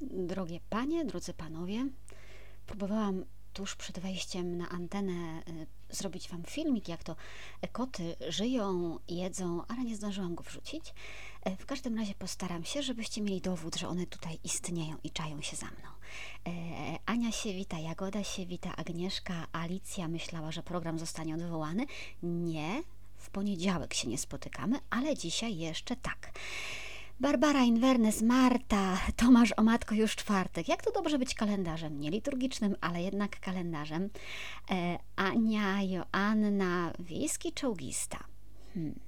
[0.00, 1.86] Drogie panie, drodzy panowie,
[2.66, 7.16] próbowałam tuż przed wejściem na antenę y, zrobić wam filmik, jak to
[7.72, 10.94] koty żyją, jedzą, ale nie zdążyłam go wrzucić.
[11.42, 15.42] E, w każdym razie postaram się, żebyście mieli dowód, że one tutaj istnieją i czają
[15.42, 15.88] się za mną.
[16.46, 16.50] E,
[17.06, 21.86] Ania się wita, Jagoda się wita, Agnieszka, Alicja myślała, że program zostanie odwołany.
[22.22, 22.82] Nie,
[23.16, 26.32] w poniedziałek się nie spotykamy, ale dzisiaj jeszcze tak.
[27.20, 30.68] Barbara Invernes, Marta, Tomasz o matko już czwartek.
[30.68, 34.10] Jak to dobrze być kalendarzem, nie liturgicznym, ale jednak kalendarzem.
[34.70, 38.24] E, Ania, Joanna, wiejski czołgista.
[38.74, 39.00] Hmm.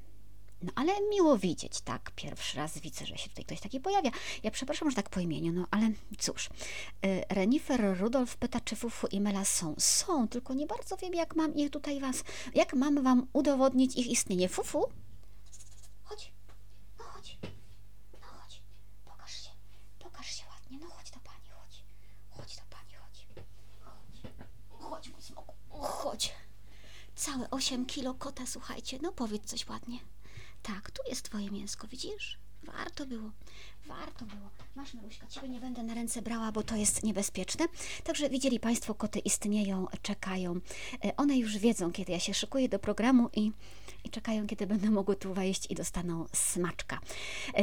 [0.63, 2.11] No ale miło widzieć, tak?
[2.17, 4.11] Pierwszy raz widzę, że się tutaj ktoś taki pojawia.
[4.43, 6.49] Ja przepraszam, że tak po imieniu, no ale cóż.
[7.03, 9.75] E, Renifer Rudolf pyta, czy Fufu i Mela są.
[9.79, 14.07] Są, tylko nie bardzo wiem, jak mam ich tutaj was, jak mam wam udowodnić ich
[14.07, 14.49] istnienie.
[14.49, 14.85] Fufu?
[16.05, 16.33] Chodź,
[16.99, 17.39] no chodź.
[18.13, 18.63] No chodź,
[19.05, 19.51] pokaż się,
[19.99, 21.85] pokaż się ładnie, no chodź do pani, chodź,
[22.31, 23.27] chodź do pani, chodź,
[23.85, 24.33] chodź,
[24.91, 25.55] chodź mój smoku,
[26.03, 26.35] chodź.
[27.15, 29.99] Całe 8 kilo kota, słuchajcie, no powiedz coś ładnie.
[30.63, 32.39] Tak, tu jest twoje mięsko, widzisz?
[32.63, 33.31] Warto było,
[33.87, 34.51] warto było.
[34.75, 37.67] Masz, Maruśka, ciebie nie będę na ręce brała, bo to jest niebezpieczne.
[38.05, 40.61] Także widzieli Państwo, koty istnieją, czekają.
[41.05, 43.53] E, One już wiedzą, kiedy ja się szykuję do programu i,
[44.05, 46.99] i czekają, kiedy będę mogły tu wejść i dostaną smaczka.
[47.55, 47.63] E,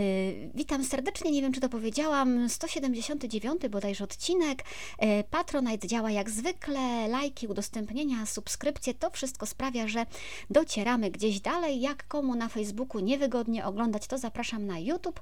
[0.56, 4.64] Witam serdecznie, nie wiem, czy to powiedziałam, 179 bodajże odcinek.
[4.98, 10.06] E, Patronite działa jak zwykle, lajki, udostępnienia, subskrypcje, to wszystko sprawia, że
[10.50, 11.82] docieramy gdzieś dalej.
[11.82, 15.22] Jak komu na Facebooku niewygodnie oglądać, to zapraszam na YouTube.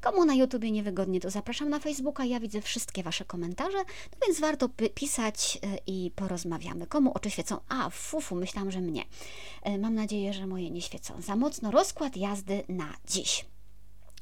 [0.00, 2.24] Komu na YouTubie niewygodnie, to zapraszam na Facebooka.
[2.24, 3.78] Ja widzę wszystkie Wasze komentarze,
[4.12, 6.86] no więc warto pi- pisać e, i porozmawiamy.
[6.86, 7.58] Komu oczy świecą?
[7.68, 9.04] A, fufu, myślałam, że mnie.
[9.62, 11.22] E, Mam nadzieję, że moje nie świecą.
[11.22, 13.44] Za mocno rozkład jazdy na dziś.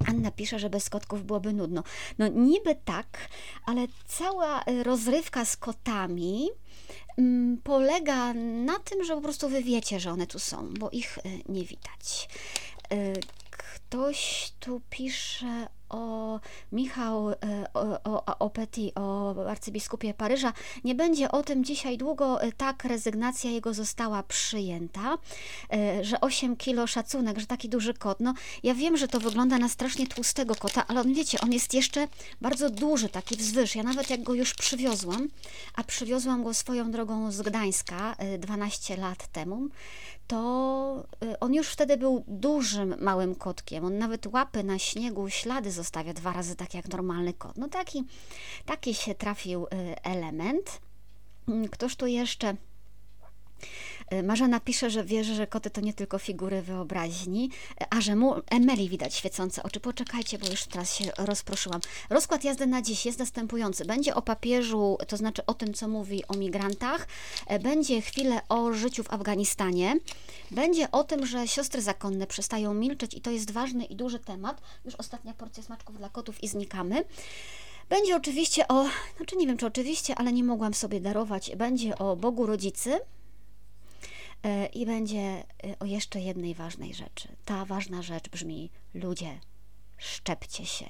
[0.07, 1.83] Anna pisze, że bez kotków byłoby nudno.
[2.19, 3.29] No niby tak,
[3.67, 6.49] ale cała e, rozrywka z kotami
[7.19, 11.19] mm, polega na tym, że po prostu wy wiecie, że one tu są, bo ich
[11.49, 12.29] nie widać.
[13.51, 16.41] Ktoś tu pisze o
[16.73, 17.37] Michał, e,
[17.75, 20.53] o, o, o Petit, o arcybiskupie Paryża.
[20.85, 22.43] Nie będzie o tym dzisiaj długo.
[22.43, 25.19] E, Tak, rezygnacja jego została przyjęta,
[25.73, 28.21] e, że 8 kilo szacunek, że taki duży kot.
[28.21, 31.75] No, ja wiem, że to wygląda na strasznie tłustego kota, ale on, wiecie, on jest
[31.75, 32.09] jeszcze
[32.41, 33.77] bardzo duży, taki wzwyż.
[33.77, 35.29] Ja nawet jak go już przywiozłam,
[35.75, 39.69] a przywiozłam go swoją drogą z Gdańska e, 12 lat temu,
[40.29, 43.85] to y, on już wtedy był dużym, małym kotkiem.
[43.85, 47.59] On nawet łapy na śniegu, ślady zostawia dwa razy tak jak normalny kot.
[47.59, 48.05] No taki,
[48.67, 49.69] taki się trafił y,
[50.03, 50.81] element.
[51.49, 52.57] Mm, Ktoś tu jeszcze.
[54.13, 57.51] Y, Marzena pisze, że wierzy, że koty to nie tylko figury wyobraźni,
[57.83, 59.81] y, a że mu Emeli widać świecące oczy.
[59.81, 61.81] Poczekajcie, bo już teraz się rozproszyłam.
[62.11, 63.85] Rozkład jazdy na dziś jest następujący.
[63.85, 67.09] Będzie o papieżu, to znaczy o tym, co mówi o migrantach.
[67.47, 69.97] E, Będzie chwilę o życiu w Afganistanie.
[70.51, 74.61] Będzie o tym, że siostry zakonne przestają milczeć i to jest ważny i duży temat.
[74.85, 77.05] Już ostatnia porcja smaczków dla kotów i znikamy.
[77.89, 78.87] Będzie oczywiście o,
[79.17, 81.57] znaczy nie wiem czy oczywiście, ale nie mogłam sobie darować.
[81.57, 83.18] Będzie o Bogu Rodzicy, E,
[84.73, 85.45] I będzie e,
[85.81, 87.29] o jeszcze jednej ważnej rzeczy.
[87.45, 89.41] Ta ważna rzecz brzmi: ludzie,
[89.99, 90.87] szczepcie się.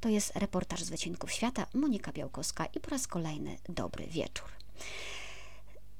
[0.00, 4.48] To jest reportaż z wycinków świata, Monika Białkowska i po raz kolejny dobry wieczór.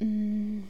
[0.00, 0.68] Mm,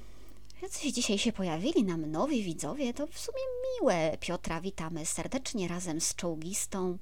[0.62, 3.38] Jacyś dzisiaj się pojawili nam nowi widzowie, to w sumie
[3.80, 4.16] miłe.
[4.20, 6.98] Piotra witamy serdecznie razem z czołgistą.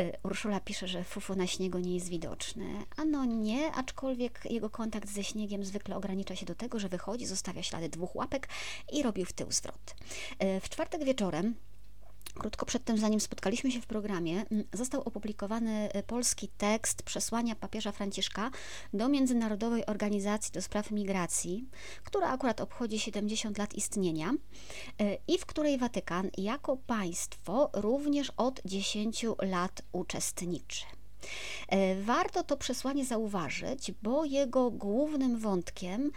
[0.00, 2.84] Y, Urszula pisze, że fufu na śniegu nie jest widoczny.
[2.96, 7.62] Ano nie, aczkolwiek jego kontakt ze śniegiem zwykle ogranicza się do tego, że wychodzi, zostawia
[7.62, 8.48] ślady dwóch łapek
[8.92, 9.94] i robi w tył zwrot.
[10.42, 11.54] Y, W czwartek wieczorem
[12.34, 17.56] Krótko przed tym, zanim spotkaliśmy się w programie, mm, został opublikowany y, polski tekst przesłania
[17.56, 18.50] papieża Franciszka
[18.92, 21.68] do Międzynarodowej Organizacji do Spraw Migracji,
[22.04, 28.60] która akurat obchodzi 70 lat istnienia y, i w której Watykan jako państwo również od
[28.64, 30.84] 10 lat uczestniczy.
[31.68, 36.10] E, Warto to przesłanie zauważyć, bo jego głównym wątkiem,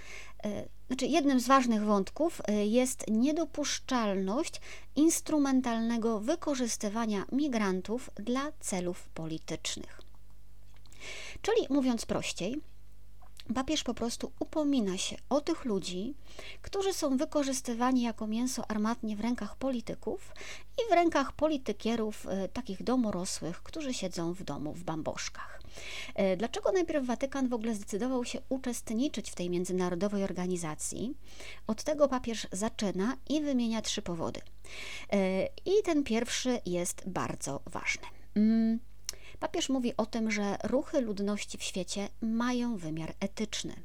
[0.88, 4.62] znaczy jednym z ważnych wątków e, jest niedopuszczalność
[4.96, 10.02] instrumentalnego wykorzystywania migrantów dla celów politycznych.
[11.42, 12.62] Czyli mówiąc prościej,
[13.56, 16.14] papież po prostu upomina się o tych ludzi,
[16.62, 20.34] którzy są wykorzystywani jako mięso armatnie w rękach polityków
[20.78, 25.62] i w rękach politykierów e, takich domorosłych, którzy siedzą w domu w bamboszkach.
[26.16, 31.18] E, Dlaczego najpierw Watykan w ogóle zdecydował się uczestniczyć w tej międzynarodowej organizacji?
[31.68, 34.42] Od tego papież zaczyna i wymienia trzy powody.
[35.14, 38.08] E, I ten pierwszy jest bardzo ważny.
[39.40, 43.84] Papież mówi o tym, że ruchy ludności w świecie mają wymiar etyczny.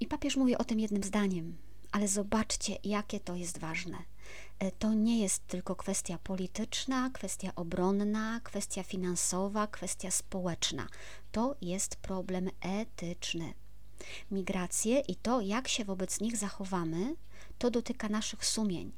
[0.00, 1.56] I papież mówi o tym jednym zdaniem,
[1.92, 3.98] ale zobaczcie, jakie to jest ważne.
[4.58, 10.86] E, to nie jest tylko kwestia polityczna, kwestia obronna, kwestia finansowa, kwestia społeczna.
[11.32, 13.54] To jest problem etyczny.
[14.30, 17.16] Migracje i to, jak się wobec nich zachowamy,
[17.58, 18.92] to dotyka naszych sumień.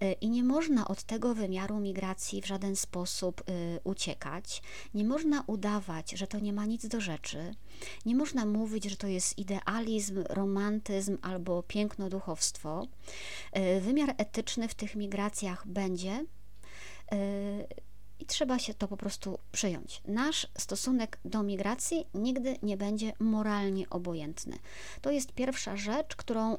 [0.00, 4.62] E, I nie można od tego wymiaru migracji w żaden sposób y, uciekać.
[4.94, 7.54] Nie można udawać, że to nie ma nic do rzeczy.
[8.06, 12.86] Nie można mówić, że to jest idealizm, romantyzm albo piękno duchowstwo.
[13.56, 16.24] Y, wymiar etyczny w tych migracjach będzie.
[18.20, 20.02] I trzeba się to po prostu przyjąć.
[20.04, 24.58] Nasz stosunek do migracji nigdy nie będzie moralnie obojętny.
[25.00, 26.58] To jest pierwsza rzecz, którą y,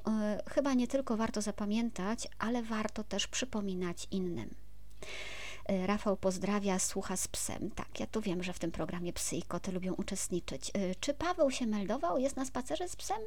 [0.50, 4.56] chyba nie tylko warto zapamiętać, ale warto też przypominać innym.
[5.72, 7.72] Y, Rafał pozdrawia, słucha z psem.
[7.72, 10.70] Tak, ja tu wiem, że w tym programie psy i koty lubią uczestniczyć.
[10.70, 12.18] Y, czy Paweł się meldował?
[12.18, 13.18] Jest na spacerze z psem?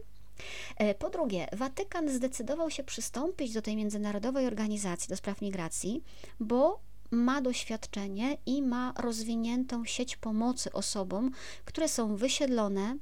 [0.98, 6.04] Po drugie, Watykan zdecydował się przystąpić do tej międzynarodowej organizacji do spraw migracji,
[6.40, 6.80] bo
[7.10, 11.30] ma doświadczenie i ma rozwiniętą sieć pomocy osobom,
[11.64, 12.96] które są wysiedlone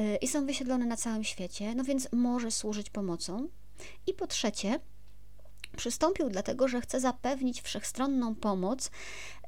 [0.00, 3.48] y, i są wysiedlone na całym świecie, no więc może służyć pomocą.
[4.06, 4.80] I po trzecie,
[5.76, 8.86] przystąpił dlatego, że chce zapewnić wszechstronną pomoc.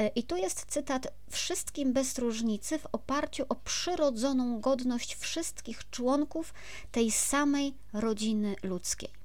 [0.01, 6.55] Y, I tu jest cytat: Wszystkim bez różnicy w oparciu o przyrodzoną godność wszystkich członków
[6.93, 9.20] tej samej rodziny ludzkiej.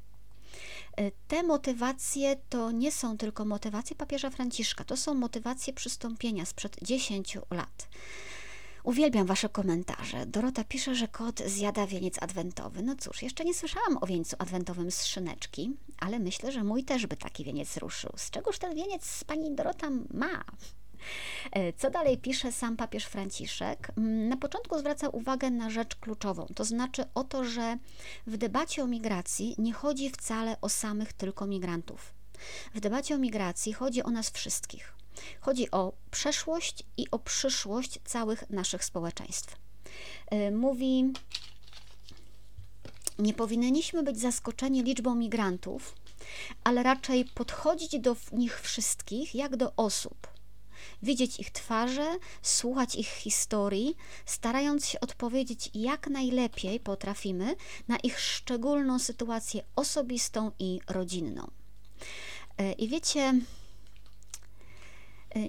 [0.97, 6.77] E, te motywacje to nie są tylko motywacje papieża Franciszka, to są motywacje przystąpienia sprzed
[6.81, 7.87] 10 lat.
[8.83, 10.25] Uwielbiam Wasze komentarze.
[10.25, 12.81] Dorota pisze, że kot zjada wieniec adwentowy.
[12.81, 17.07] No cóż, jeszcze nie słyszałam o wieńcu adwentowym z szyneczki, ale myślę, że mój też
[17.07, 18.11] by taki wieniec ruszył.
[18.17, 20.43] Z czegoż ten wieniec pani Dorota ma?
[21.51, 23.91] E, co dalej pisze sam papież Franciszek?
[23.97, 27.77] Mm, na początku zwraca uwagę na rzecz kluczową, to znaczy o to, że
[28.27, 32.13] w debacie o migracji nie chodzi wcale o samych tylko migrantów.
[32.75, 34.93] W debacie o migracji chodzi o nas wszystkich.
[35.41, 39.55] Chodzi o przeszłość i o przyszłość całych naszych społeczeństw.
[40.31, 41.13] E, mówi,
[43.19, 45.95] nie powinniśmy być zaskoczeni liczbą migrantów,
[46.63, 50.34] ale raczej podchodzić do nich wszystkich jak do osób
[51.03, 53.95] widzieć ich twarze, słuchać ich historii,
[54.25, 57.55] starając się odpowiedzieć jak najlepiej potrafimy
[57.87, 61.51] na ich szczególną sytuację osobistą i rodzinną.
[62.57, 63.33] E, I wiecie, e,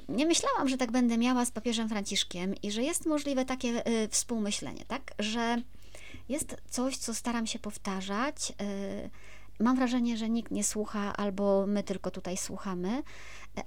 [0.09, 4.09] nie myślałam, że tak będę miała z papieżem Franciszkiem i że jest możliwe takie e,
[4.09, 5.15] współmyślenie, tak?
[5.19, 5.63] Że
[6.29, 8.53] jest coś, co staram się powtarzać.
[9.61, 13.03] Mam wrażenie, że nikt nie słucha, albo my tylko tutaj słuchamy,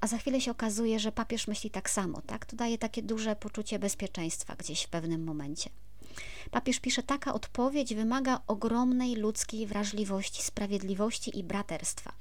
[0.01, 2.45] a za chwilę się okazuje, że papież myśli tak samo, tak?
[2.45, 5.69] To daje takie duże poczucie bezpieczeństwa gdzieś w pewnym momencie.
[6.51, 12.13] Papież pisze, taka odpowiedź wymaga ogromnej ludzkiej wrażliwości, sprawiedliwości i braterstwa.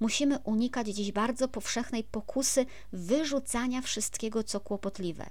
[0.00, 5.30] Musimy unikać dziś bardzo powszechnej pokusy wyrzucania wszystkiego, co kłopotliwe.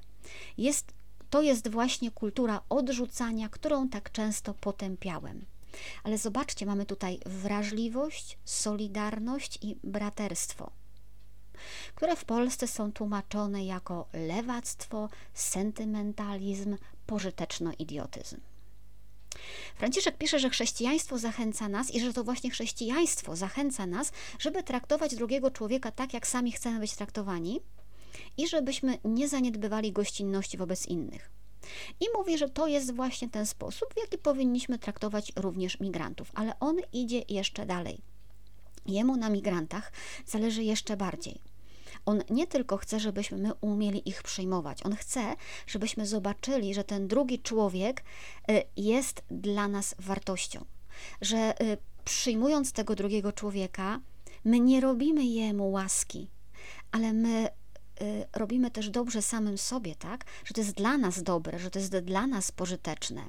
[0.58, 0.94] Jest,
[1.30, 5.46] to jest właśnie kultura odrzucania, którą tak często potępiałem.
[6.04, 10.81] Ale zobaczcie, mamy tutaj wrażliwość, solidarność i braterstwo
[11.96, 16.78] które w Polsce są tłumaczone jako lewactwo, sentymentalizm,
[17.08, 18.38] pożyteczno-idiotyzm.
[19.76, 25.16] Franciszek pisze, że chrześcijaństwo zachęca nas i że to właśnie chrześcijaństwo zachęca nas, żeby traktować
[25.16, 27.62] drugiego człowieka tak, jak sami chcemy być traktowani
[28.38, 31.30] i żebyśmy nie zaniedbywali gościnności wobec innych.
[32.00, 36.60] I mówi, że to jest właśnie ten sposób, w jaki powinniśmy traktować również migrantów, ale
[36.60, 38.02] on idzie jeszcze dalej.
[38.86, 39.92] Jemu na migrantach
[40.26, 41.51] zależy jeszcze bardziej.
[42.06, 45.36] On nie tylko chce, żebyśmy my umieli ich przyjmować, on chce,
[45.68, 48.04] żebyśmy zobaczyli, że ten drugi człowiek
[48.52, 50.66] y, jest dla nas wartością,
[51.22, 54.00] że y, przyjmując tego drugiego człowieka,
[54.44, 56.28] my nie robimy jemu łaski,
[56.92, 57.50] ale my
[58.02, 60.26] y, robimy też dobrze samym sobie, tak?
[60.46, 63.22] Że to jest dla nas dobre, że to jest dla nas pożyteczne.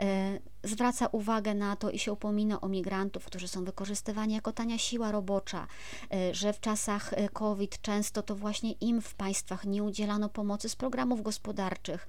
[0.00, 4.78] E, zwraca uwagę na to i się upomina o migrantów, którzy są wykorzystywani jako tania
[4.78, 5.66] siła robocza,
[6.12, 10.68] e, że w czasach e, COVID często to właśnie im w państwach nie udzielano pomocy
[10.68, 12.06] z programów gospodarczych,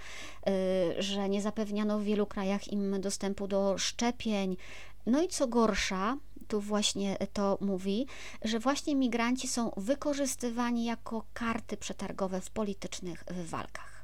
[0.99, 4.57] że nie zapewniano w wielu krajach im dostępu do szczepień.
[5.05, 6.17] No i co gorsza,
[6.47, 8.07] tu właśnie to mówi,
[8.43, 13.96] że właśnie migranci są wykorzystywani jako karty przetargowe w politycznych walkach.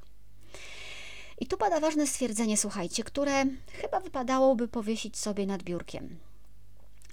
[1.39, 6.19] I tu pada ważne stwierdzenie, słuchajcie, które chyba wypadałoby powiesić sobie nad biurkiem.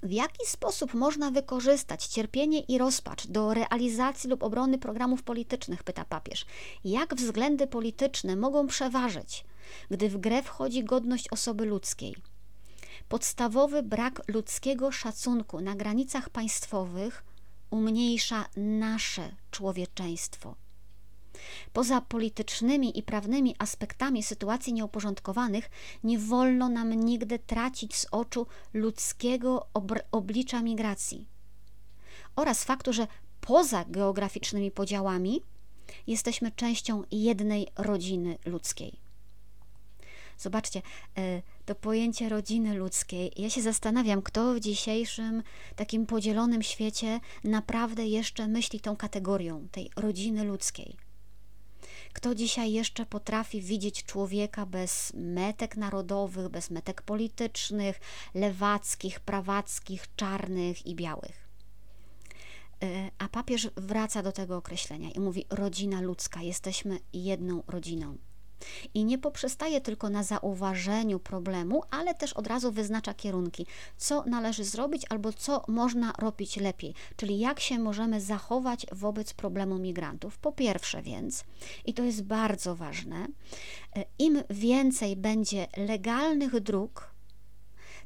[0.03, 6.05] W jaki sposób można wykorzystać cierpienie i rozpacz do realizacji lub obrony programów politycznych, pyta
[6.05, 6.45] papież.
[6.85, 9.45] Jak względy polityczne mogą przeważyć,
[9.91, 12.15] gdy w grę wchodzi godność osoby ludzkiej?
[13.09, 17.23] Podstawowy brak ludzkiego szacunku na granicach państwowych
[17.71, 20.55] umniejsza nasze człowieczeństwo.
[21.73, 25.69] Poza politycznymi i prawnymi aspektami sytuacji nieuporządkowanych,
[26.03, 29.67] nie wolno nam nigdy tracić z oczu ludzkiego
[30.11, 31.27] oblicza migracji
[32.35, 33.07] oraz faktu, że
[33.41, 35.41] poza geograficznymi podziałami
[36.07, 38.99] jesteśmy częścią jednej rodziny ludzkiej.
[40.37, 40.81] Zobaczcie,
[41.17, 43.31] e, to pojęcie rodziny ludzkiej.
[43.35, 45.43] Ja się zastanawiam, kto w dzisiejszym
[45.75, 50.97] takim podzielonym świecie naprawdę jeszcze myśli tą kategorią tej rodziny ludzkiej.
[52.13, 57.99] Kto dzisiaj jeszcze potrafi widzieć człowieka bez metek narodowych, bez metek politycznych,
[58.33, 61.47] lewackich, prawackich, czarnych i białych?
[62.83, 68.17] E, a papież wraca do tego określenia i mówi: rodzina ludzka, jesteśmy jedną rodziną
[68.93, 73.65] i nie poprzestaje tylko na zauważeniu problemu, ale też od razu wyznacza kierunki,
[73.97, 79.79] co należy zrobić albo co można robić lepiej, czyli jak się możemy zachować wobec problemu
[79.79, 80.37] migrantów.
[80.37, 81.43] Po pierwsze, więc,
[81.85, 83.27] i to jest bardzo ważne,
[83.95, 87.10] e, im więcej będzie legalnych dróg,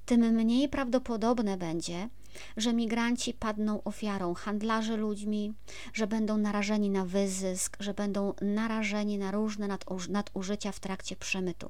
[0.05, 2.09] tym mniej prawdopodobne będzie,
[2.57, 5.53] że migranci padną ofiarą handlarzy ludźmi,
[5.93, 9.77] że będą narażeni na wyzysk, że będą narażeni na różne
[10.09, 11.69] nadużycia w trakcie przemytu.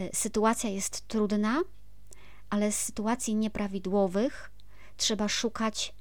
[0.00, 1.62] Y, sytuacja jest trudna,
[2.50, 4.50] ale z sytuacji nieprawidłowych
[4.96, 5.94] trzeba szukać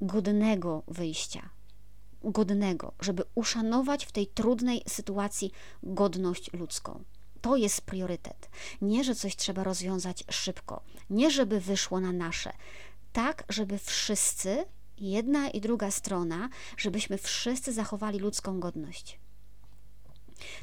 [0.00, 1.50] godnego wyjścia.
[2.24, 7.04] Godnego, żeby uszanować w tej trudnej sytuacji godność ludzką.
[7.40, 8.50] To jest priorytet.
[8.82, 12.52] Nie, że coś trzeba rozwiązać szybko, nie, żeby wyszło na nasze.
[13.12, 14.64] Tak, żeby wszyscy,
[14.98, 19.18] jedna i druga strona, żebyśmy wszyscy zachowali ludzką godność.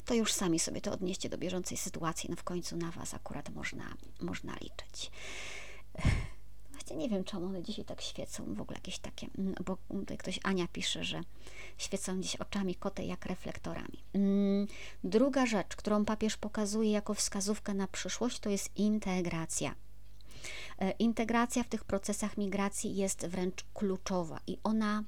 [0.06, 2.30] To już sami sobie to odnieście do bieżącej sytuacji.
[2.30, 5.12] No w końcu na Was akurat można, można liczyć
[6.96, 10.40] nie wiem, czemu one dzisiaj tak świecą, w ogóle jakieś takie, mm, bo tutaj ktoś,
[10.44, 11.22] Ania pisze, że
[11.78, 14.04] świecą dziś oczami koty jak reflektorami.
[14.14, 14.68] Mm,
[15.04, 19.76] druga rzecz, którą papież pokazuje jako wskazówkę na przyszłość, to jest integracja.
[20.80, 25.04] E, integracja w tych procesach migracji jest wręcz kluczowa i ona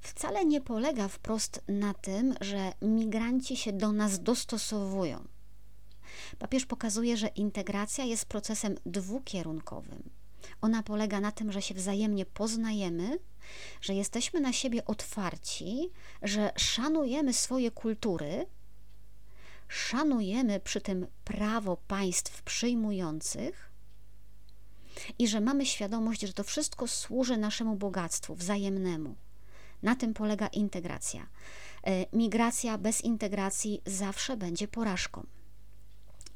[0.00, 5.24] wcale nie polega wprost na tym, że migranci się do nas dostosowują.
[6.38, 10.21] Papież pokazuje, że integracja jest procesem dwukierunkowym.
[10.60, 13.18] Ona polega na tym, że się wzajemnie poznajemy,
[13.80, 15.90] że jesteśmy na siebie otwarci,
[16.22, 18.46] że szanujemy swoje kultury,
[19.68, 23.72] szanujemy przy tym prawo państw przyjmujących
[25.18, 29.14] i że mamy świadomość, że to wszystko służy naszemu bogactwu wzajemnemu.
[29.82, 31.26] Na tym polega integracja.
[31.84, 35.26] E, migracja bez integracji zawsze będzie porażką.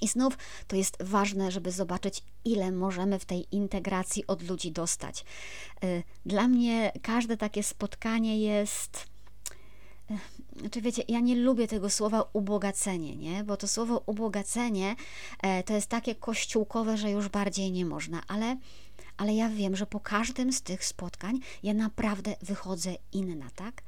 [0.03, 5.25] I znów to jest ważne, żeby zobaczyć, ile możemy w tej integracji od ludzi dostać.
[5.85, 9.07] Y, dla mnie każde takie spotkanie jest.
[10.57, 13.45] Znaczy, wiecie, ja nie lubię tego słowa ubogacenie, nie?
[13.45, 14.97] Bo to słowo ubogacenie
[15.43, 18.57] e, to jest takie kościółkowe, że już bardziej nie można, ale,
[19.17, 23.83] ale ja wiem, że po każdym z tych spotkań ja naprawdę wychodzę inna, tak?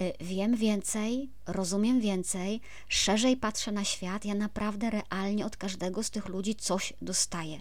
[0.00, 6.10] Y, wiem więcej, rozumiem więcej, szerzej patrzę na świat, ja naprawdę realnie od każdego z
[6.10, 7.60] tych ludzi coś dostaję.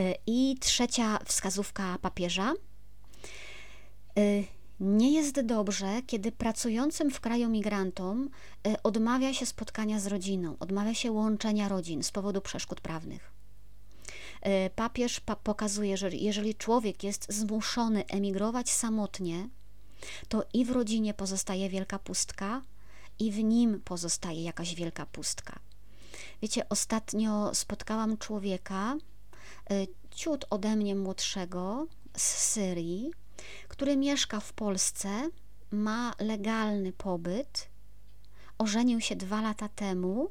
[0.00, 2.52] Y, I trzecia wskazówka papieża.
[4.18, 4.44] Y,
[4.80, 8.30] nie jest dobrze, kiedy pracującym w kraju migrantom
[8.82, 13.32] odmawia się spotkania z rodziną, odmawia się łączenia rodzin z powodu przeszkód prawnych.
[14.76, 19.48] Papież pokazuje, że jeżeli człowiek jest zmuszony emigrować samotnie,
[20.28, 22.62] to i w rodzinie pozostaje wielka pustka,
[23.20, 25.58] i w nim pozostaje jakaś wielka pustka.
[26.42, 28.96] Wiecie, ostatnio spotkałam człowieka,
[29.72, 33.10] y, ciut ode mnie młodszego z Syrii,
[33.68, 35.30] który mieszka w Polsce,
[35.70, 37.68] ma legalny pobyt,
[38.58, 40.30] ożenił się dwa lata temu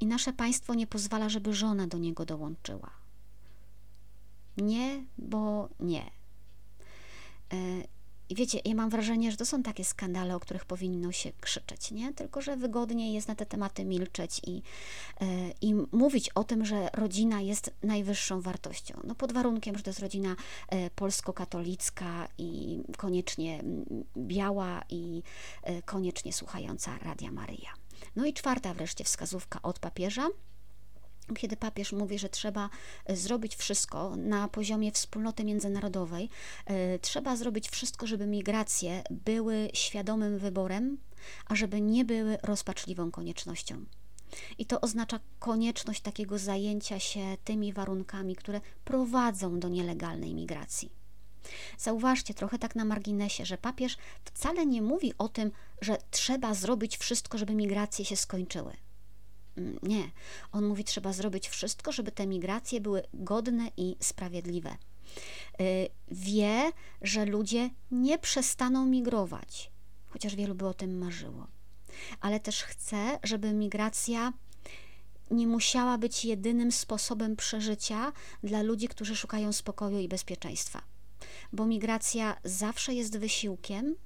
[0.00, 2.90] i nasze państwo nie pozwala, żeby żona do niego dołączyła.
[4.56, 6.10] Nie, bo nie.
[8.30, 11.90] I wiecie, ja mam wrażenie, że to są takie skandale, o których powinno się krzyczeć,
[11.90, 12.12] nie?
[12.12, 15.26] Tylko, że wygodniej jest na te tematy milczeć i, yy,
[15.60, 19.00] i mówić o tym, że rodzina jest najwyższą wartością.
[19.04, 20.36] No pod warunkiem, że to jest rodzina
[20.72, 23.64] yy, polsko-katolicka i koniecznie
[24.16, 25.22] biała i
[25.66, 27.70] yy, koniecznie słuchająca Radia Maryja.
[28.16, 30.28] No i czwarta wreszcie wskazówka od papieża.
[31.34, 32.70] Kiedy papież mówi, że trzeba
[33.04, 36.30] e, zrobić wszystko na poziomie wspólnoty międzynarodowej,
[36.66, 40.98] e, trzeba zrobić wszystko, żeby migracje były świadomym wyborem,
[41.46, 43.84] a żeby nie były rozpaczliwą koniecznością.
[44.58, 50.92] I to oznacza konieczność takiego zajęcia się tymi warunkami, które prowadzą do nielegalnej migracji.
[51.78, 56.96] Zauważcie trochę tak na marginesie, że papież wcale nie mówi o tym, że trzeba zrobić
[56.96, 58.72] wszystko, żeby migracje się skończyły.
[59.56, 60.10] Mm, nie,
[60.52, 64.76] on mówi, trzeba zrobić wszystko, żeby te migracje były godne i sprawiedliwe.
[65.60, 69.70] Y, wie, że ludzie nie przestaną migrować,
[70.08, 71.46] chociaż wielu by o tym marzyło.
[72.20, 74.32] Ale też chce, żeby migracja
[75.30, 80.82] nie musiała być jedynym sposobem przeżycia dla ludzi, którzy szukają spokoju i bezpieczeństwa.
[81.52, 83.96] Bo migracja zawsze jest wysiłkiem,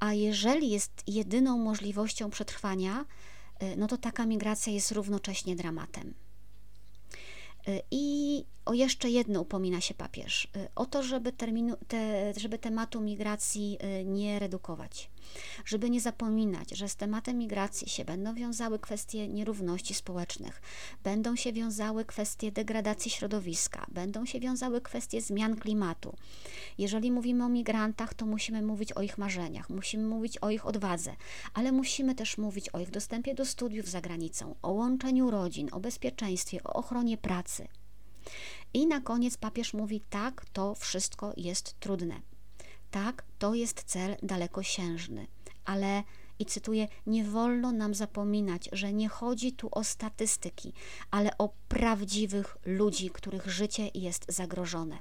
[0.00, 3.04] a jeżeli jest jedyną możliwością przetrwania,
[3.76, 6.14] no to taka migracja jest równocześnie dramatem.
[7.68, 12.58] Y, I o jeszcze jedno upomina się papież, y, o to, żeby, terminu, te, żeby
[12.58, 15.10] tematu migracji nie redukować
[15.64, 20.62] żeby nie zapominać, że z tematem migracji się będą wiązały kwestie nierówności społecznych,
[21.04, 26.16] będą się wiązały kwestie degradacji środowiska, będą się wiązały kwestie zmian klimatu.
[26.78, 31.16] Jeżeli mówimy o migrantach, to musimy mówić o ich marzeniach, musimy mówić o ich odwadze,
[31.54, 35.80] ale musimy też mówić o ich dostępie do studiów za granicą, o łączeniu rodzin, o
[35.80, 37.68] bezpieczeństwie, o ochronie pracy.
[38.74, 42.20] I na koniec papież mówi: tak, to wszystko jest trudne.
[42.96, 45.26] Tak, to jest cel dalekosiężny,
[45.64, 46.02] ale
[46.38, 50.72] i cytuję: Nie wolno nam zapominać, że nie chodzi tu o statystyki,
[51.10, 54.98] ale o prawdziwych ludzi, których życie jest zagrożone.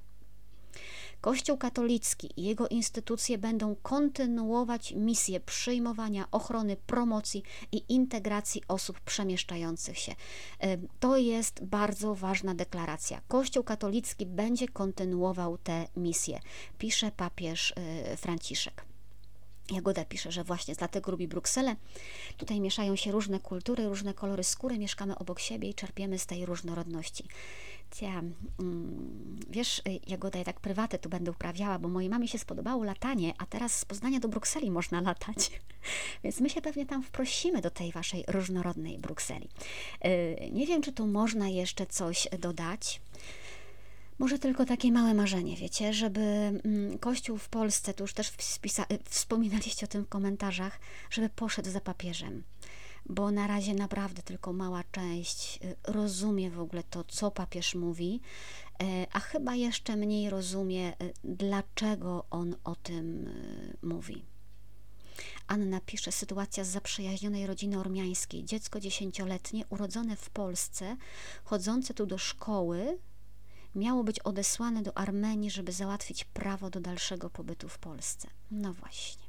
[1.25, 9.98] Kościół katolicki i jego instytucje będą kontynuować misję przyjmowania, ochrony, promocji i integracji osób przemieszczających
[9.98, 10.15] się.
[11.00, 13.22] To jest bardzo ważna deklaracja.
[13.27, 16.39] Kościół katolicki będzie kontynuował tę misję,
[16.77, 18.95] pisze papież e, Franciszek.
[19.72, 21.75] Jagoda pisze, że właśnie dlatego lubi Brukselę.
[22.38, 26.46] Tutaj mieszają się różne kultury, różne kolory skóry, mieszkamy obok siebie i czerpiemy z tej
[26.46, 27.24] różnorodności.
[27.92, 28.24] Cia,
[28.59, 32.83] mm, wiesz, y, Jagoda, ja tak prywatę tu będę uprawiała, bo mojej mamie się spodobało
[32.83, 35.51] latanie, a teraz z Poznania do Brukseli można latać.
[36.24, 39.50] Więc my się pewnie tam wprosimy do tej waszej różnorodnej Brukseli.
[40.05, 43.01] Y, nie wiem, czy tu można jeszcze coś dodać.
[44.20, 49.00] Może tylko takie małe marzenie, wiecie, żeby mm, Kościół w Polsce, tu już też y,
[49.10, 52.44] wspominaliście o tym w komentarzach, żeby poszedł za papieżem
[53.10, 58.22] bo na razie naprawdę tylko mała część y, rozumie w ogóle to, co papież mówi,
[58.84, 63.30] e, a chyba jeszcze mniej rozumie, y, dlaczego on o tym
[63.82, 64.25] mówi.
[65.48, 68.44] Anna pisze, sytuacja z zaprzyjaźnionej rodziny ormiańskiej.
[68.44, 70.98] Dziecko dziesięcioletnie, urodzone w Polsce,
[71.44, 72.98] chodzące tu do szkoły,
[73.75, 78.27] miało być odesłane do Armenii, żeby załatwić prawo do dalszego pobytu w Polsce.
[78.51, 79.24] No właśnie.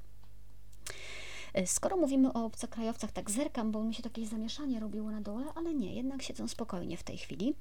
[1.55, 5.47] E, skoro mówimy o obcokrajowcach, tak zerkam, bo mi się takie zamieszanie robiło na dole,
[5.55, 7.55] ale nie, jednak siedzą spokojnie w tej chwili.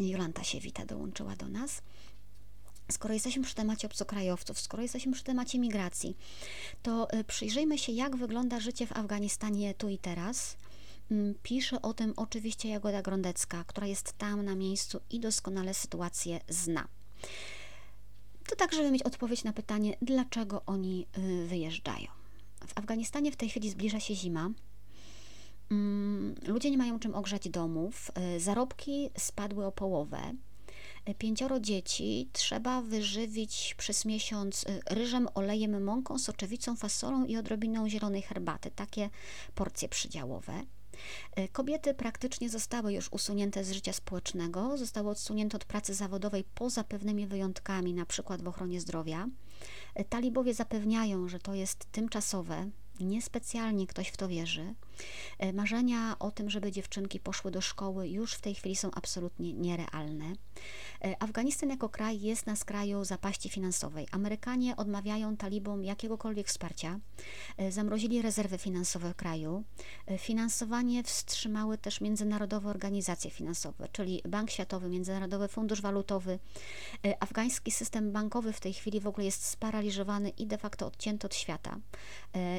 [0.00, 1.82] Jolanta się wita, dołączyła do nas.
[2.92, 6.16] Skoro jesteśmy przy temacie obcokrajowców, skoro jesteśmy przy temacie migracji,
[6.82, 10.56] to e, przyjrzyjmy się, jak wygląda życie w Afganistanie tu i teraz.
[11.10, 16.40] Mm, pisze o tym oczywiście Jagoda Grondecka, która jest tam na miejscu i doskonale sytuację
[16.48, 16.88] zna.
[18.48, 22.06] To tak, żeby mieć odpowiedź na pytanie, dlaczego oni y, wyjeżdżają.
[22.66, 24.50] W Afganistanie w tej chwili zbliża się zima.
[25.70, 30.34] Mm, ludzie nie mają czym ogrzać domów, y, zarobki spadły o połowę.
[31.08, 38.22] Y, pięcioro dzieci trzeba wyżywić przez miesiąc ryżem, olejem, mąką, soczewicą, fasolą i odrobiną zielonej
[38.22, 38.70] herbaty.
[38.70, 39.10] Takie
[39.54, 40.64] porcje przydziałowe.
[41.52, 47.26] Kobiety praktycznie zostały już usunięte z życia społecznego, zostały odsunięte od pracy zawodowej poza pewnymi
[47.26, 49.26] wyjątkami, na przykład w ochronie zdrowia.
[50.08, 54.74] Talibowie zapewniają, że to jest tymczasowe, niespecjalnie ktoś w to wierzy.
[55.38, 59.52] E, marzenia o tym, żeby dziewczynki poszły do szkoły, już w tej chwili są absolutnie
[59.52, 60.24] nierealne.
[61.04, 64.06] E, Afganistan jako kraj jest na skraju zapaści finansowej.
[64.10, 66.98] Amerykanie odmawiają talibom jakiegokolwiek wsparcia,
[67.56, 69.64] e, zamrozili rezerwy finansowe kraju.
[70.18, 76.38] Finansowanie wstrzymały też międzynarodowe organizacje finansowe, czyli Bank Światowy, Międzynarodowy Fundusz Walutowy.
[77.20, 81.34] Afgański system bankowy w tej chwili w ogóle jest sparaliżowany i de facto odcięty od
[81.34, 81.76] świata.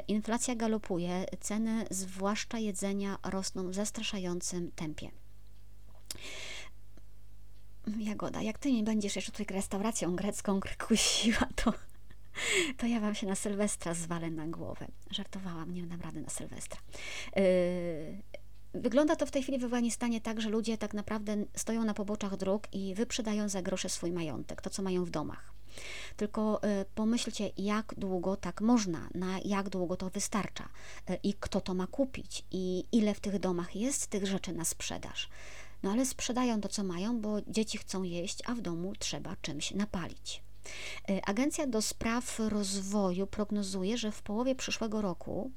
[0.07, 5.11] Inflacja galopuje, ceny zwłaszcza zwłaszcza jedzenia, rosną w zastraszającym tempie.
[7.97, 11.73] Jagoda, jak ty nie będziesz jeszcze tutaj restauracją grecką kusiła, to,
[12.77, 14.87] to ja wam się na Sylwestra zwalę na głowę.
[15.11, 16.79] Żartowałam, nie dam rady na Sylwestra.
[17.35, 17.43] Yy,
[18.73, 22.37] Wygląda to w tej chwili w Afganistanie tak, że ludzie tak naprawdę stoją na poboczach
[22.37, 25.53] dróg i wyprzedają za grosze swój majątek, to co mają w domach.
[26.17, 30.69] Tylko y, pomyślcie, jak długo tak można, na jak długo to wystarcza
[31.09, 34.65] y, i kto to ma kupić i ile w tych domach jest tych rzeczy na
[34.65, 35.29] sprzedaż.
[35.83, 39.71] No ale sprzedają to, co mają, bo dzieci chcą jeść, a w domu trzeba czymś
[39.71, 40.43] napalić.
[41.09, 45.51] Y, Agencja do Spraw Rozwoju prognozuje, że w połowie przyszłego roku,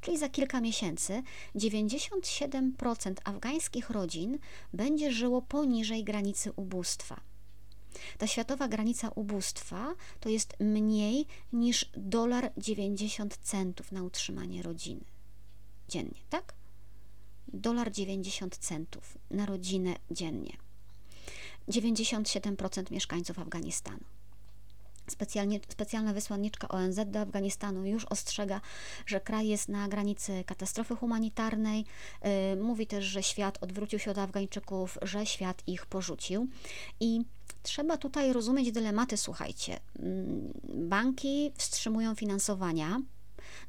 [0.00, 1.22] czyli za kilka miesięcy,
[1.54, 4.38] 97% afgańskich rodzin
[4.72, 7.31] będzie żyło poniżej granicy ubóstwa.
[8.18, 15.04] Ta światowa granica ubóstwa to jest mniej niż dolar 90 centów na utrzymanie rodziny
[15.92, 16.54] dziennie, tak?
[17.48, 20.56] Dolar 90 centów na rodzinę dziennie.
[21.68, 24.04] 97% mieszkańców Afganistanu.
[25.10, 28.60] Specjalnie, specjalna wysłanniczka ONZ do Afganistanu już ostrzega,
[29.06, 31.84] że kraj jest na granicy katastrofy humanitarnej.
[32.24, 36.48] Yy, mówi też, że świat odwrócił się od Afgańczyków, że świat ich porzucił.
[37.00, 37.20] I
[37.62, 39.16] trzeba tutaj rozumieć dylematy.
[39.16, 40.52] Słuchajcie, mm,
[40.88, 43.00] banki wstrzymują finansowania,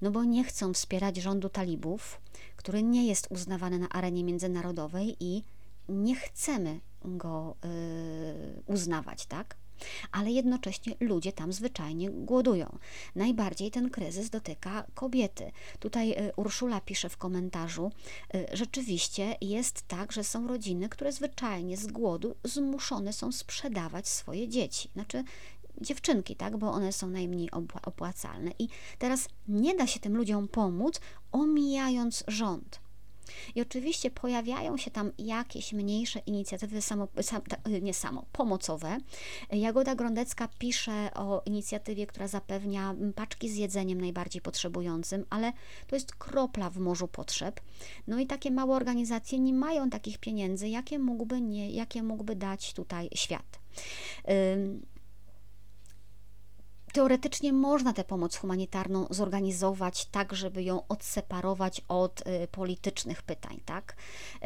[0.02, 2.22] no bo nie chcą wspierać rządu talibów,
[2.56, 5.44] który nie jest uznawany na arenie międzynarodowej i
[5.90, 9.56] nie chcemy go yy, uznawać, tak?
[10.12, 12.78] Ale jednocześnie ludzie tam zwyczajnie głodują.
[13.16, 15.52] Najbardziej ten kryzys dotyka kobiety.
[15.80, 17.92] Tutaj y, Urszula pisze w komentarzu,
[18.36, 24.48] y, rzeczywiście jest tak, że są rodziny, które zwyczajnie z głodu zmuszone są sprzedawać swoje
[24.48, 24.90] dzieci.
[24.94, 25.24] Znaczy,
[25.82, 27.50] dziewczynki, tak, bo one są najmniej
[27.84, 28.52] opłacalne.
[28.60, 28.68] I
[29.00, 31.00] teraz nie da się tym ludziom pomóc,
[31.32, 32.83] omijając rząd.
[33.56, 37.42] I oczywiście pojawiają się tam jakieś mniejsze inicjatywy samo, sam,
[37.82, 38.98] nie samo, pomocowe.
[39.52, 45.54] Jagoda Grondecka pisze o inicjatywie, która zapewnia paczki z jedzeniem najbardziej potrzebującym, ale
[45.88, 47.62] to jest kropla w morzu potrzeb.
[48.08, 52.74] No i takie małe organizacje nie mają takich pieniędzy, jakie mógłby, nie, jakie mógłby dać
[52.74, 53.60] tutaj świat.
[56.94, 63.96] Teoretycznie można tę pomoc humanitarną zorganizować tak, żeby ją odseparować od y, politycznych pytań, tak?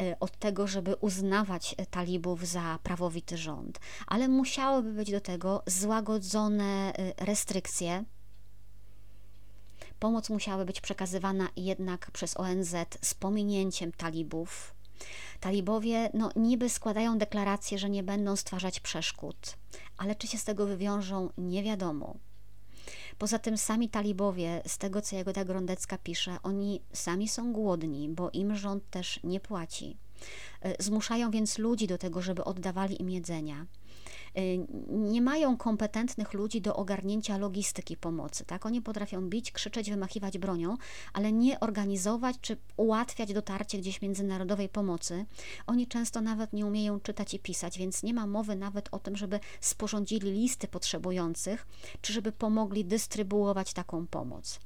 [0.00, 6.92] Y, od tego, żeby uznawać talibów za prawowity rząd, ale musiałyby być do tego złagodzone
[6.98, 8.04] y, restrykcje.
[9.98, 14.74] Pomoc musiałaby być przekazywana jednak przez ONZ z pominięciem talibów.
[15.40, 19.56] Talibowie no, niby składają deklarację, że nie będą stwarzać przeszkód,
[19.96, 22.27] ale czy się z tego wywiążą, nie wiadomo.
[23.18, 28.30] Poza tym sami talibowie, z tego co Jagoda Grondecka pisze, oni sami są głodni, bo
[28.30, 29.96] im rząd też nie płaci.
[30.62, 33.66] E, zmuszają więc ludzi do tego, żeby oddawali im jedzenia.
[34.38, 38.44] Y, nie mają kompetentnych ludzi do ogarnięcia logistyki pomocy.
[38.44, 38.66] Tak?
[38.66, 40.76] Oni potrafią bić, krzyczeć, wymachiwać bronią,
[41.12, 45.26] ale nie organizować czy ułatwiać dotarcie gdzieś międzynarodowej pomocy.
[45.66, 49.16] Oni często nawet nie umieją czytać i pisać, więc nie ma mowy nawet o tym,
[49.16, 51.66] żeby sporządzili listy potrzebujących,
[52.00, 54.60] czy żeby pomogli dystrybuować taką pomoc.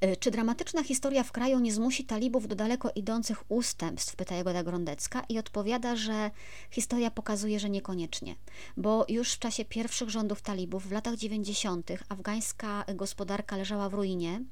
[0.00, 4.16] E, czy dramatyczna historia w kraju nie zmusi talibów do daleko idących ustępstw?
[4.16, 6.30] Pyta Jagoda Grondecka i odpowiada, że
[6.70, 8.34] historia pokazuje, że niekoniecznie,
[8.76, 11.90] bo już w czasie pierwszych rządów talibów w latach 90.
[12.08, 14.44] afgańska gospodarka leżała w ruinie.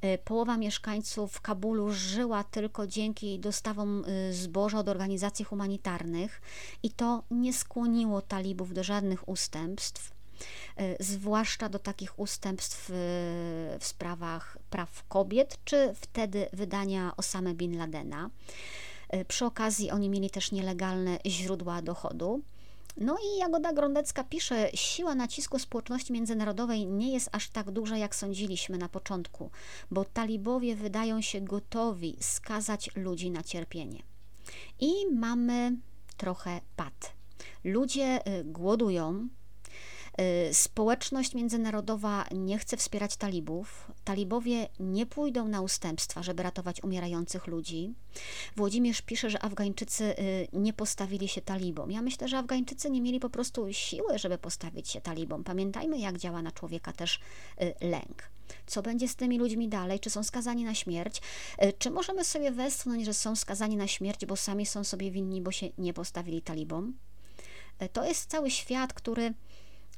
[0.00, 6.40] E, połowa mieszkańców Kabulu żyła tylko dzięki dostawom e, zboża od organizacji humanitarnych
[6.82, 10.15] i to nie skłoniło talibów do żadnych ustępstw.
[10.76, 12.92] E, zwłaszcza do takich ustępstw e,
[13.78, 18.30] w sprawach praw kobiet, czy wtedy wydania Osamy Bin Ladena.
[19.08, 22.40] E, przy okazji oni mieli też nielegalne źródła dochodu.
[22.96, 28.14] No i Jagoda Grondecka pisze, siła nacisku społeczności międzynarodowej nie jest aż tak duża, jak
[28.14, 29.50] sądziliśmy na początku,
[29.90, 34.02] bo talibowie wydają się gotowi skazać ludzi na cierpienie.
[34.80, 35.76] I mamy
[36.16, 37.12] trochę pad.
[37.64, 39.45] Ludzie głodują, Y,
[40.52, 43.92] społeczność międzynarodowa nie chce wspierać talibów.
[44.04, 47.94] Talibowie nie pójdą na ustępstwa, żeby ratować umierających ludzi.
[48.56, 51.90] Włodzimierz pisze, że Afgańczycy y, nie postawili się talibom.
[51.90, 55.44] Ja myślę, że Afgańczycy nie mieli po prostu siły, żeby postawić się talibom.
[55.44, 57.20] Pamiętajmy, jak działa na człowieka też
[57.62, 58.22] y, lęk.
[58.66, 60.00] Co będzie z tymi ludźmi dalej?
[60.00, 61.22] Czy są skazani na śmierć?
[61.78, 65.52] Czy możemy sobie westchnąć, że są skazani na śmierć, bo sami są sobie winni, bo
[65.52, 66.94] się nie postawili talibom?
[67.92, 69.34] To jest cały świat, który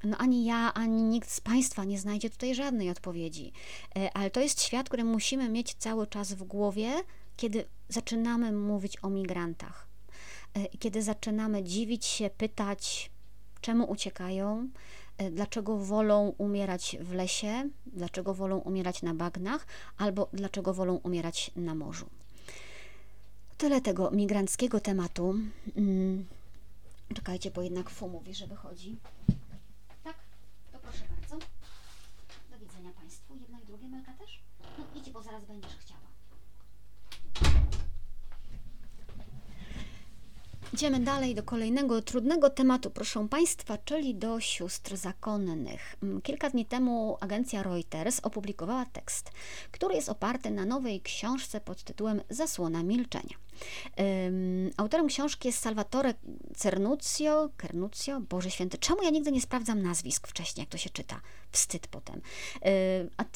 [0.05, 3.53] no ani ja, ani nikt z Państwa nie znajdzie tutaj żadnej odpowiedzi.
[3.97, 6.91] E, ale to jest świat, który musimy mieć cały czas w głowie,
[7.37, 9.89] kiedy zaczynamy mówić o migrantach.
[10.55, 13.11] E, kiedy zaczynamy dziwić się, pytać,
[13.61, 14.69] czemu uciekają,
[15.19, 21.51] e, dlaczego wolą umierać w lesie, dlaczego wolą umierać na bagnach, albo dlaczego wolą umierać
[21.57, 22.07] na morzu.
[23.59, 25.35] tyle tego migranckiego tematu.
[25.77, 26.27] Mm,
[27.15, 28.97] czekajcie, bo jednak fu mówi, że wychodzi.
[30.05, 30.17] Tak?
[30.73, 31.47] To proszę bardzo.
[32.51, 33.35] Do widzenia Państwu.
[33.37, 34.41] Jedno i drugie, Melka też?
[34.79, 36.09] No idź, bo zaraz będziesz chciała.
[40.75, 45.97] Idziemy dalej do kolejnego trudnego tematu, proszę Państwa, czyli do sióstr zakonnych.
[46.03, 49.31] Mm, kilka dni temu agencja Reuters opublikowała tekst,
[49.71, 53.37] który jest oparty na nowej książce pod tytułem Zasłona milczenia.
[54.77, 56.15] Autorem książki jest Salvatore
[56.57, 61.21] Cernuzio, Cernuzio, Boże Święty, czemu ja nigdy nie sprawdzam nazwisk wcześniej, jak to się czyta?
[61.53, 62.21] Wstyd potem.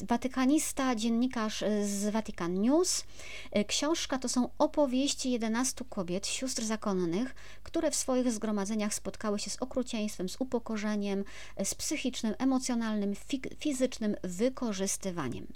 [0.07, 3.03] Watykanista, dziennikarz z Vatican News.
[3.51, 9.49] Um, książka to są opowieści 11 kobiet, sióstr zakonnych, które w swoich zgromadzeniach spotkały się
[9.49, 11.23] z okrucieństwem, z upokorzeniem,
[11.63, 13.13] z psychicznym, emocjonalnym,
[13.59, 15.47] fizycznym wykorzystywaniem.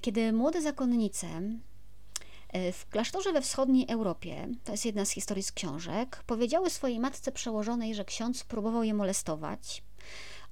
[0.00, 1.73] Kiedy młode zakonnice E,
[2.72, 7.32] w klasztorze we wschodniej Europie, to jest jedna z historii z książek, powiedziały swojej matce
[7.32, 9.82] przełożonej, że ksiądz próbował je molestować.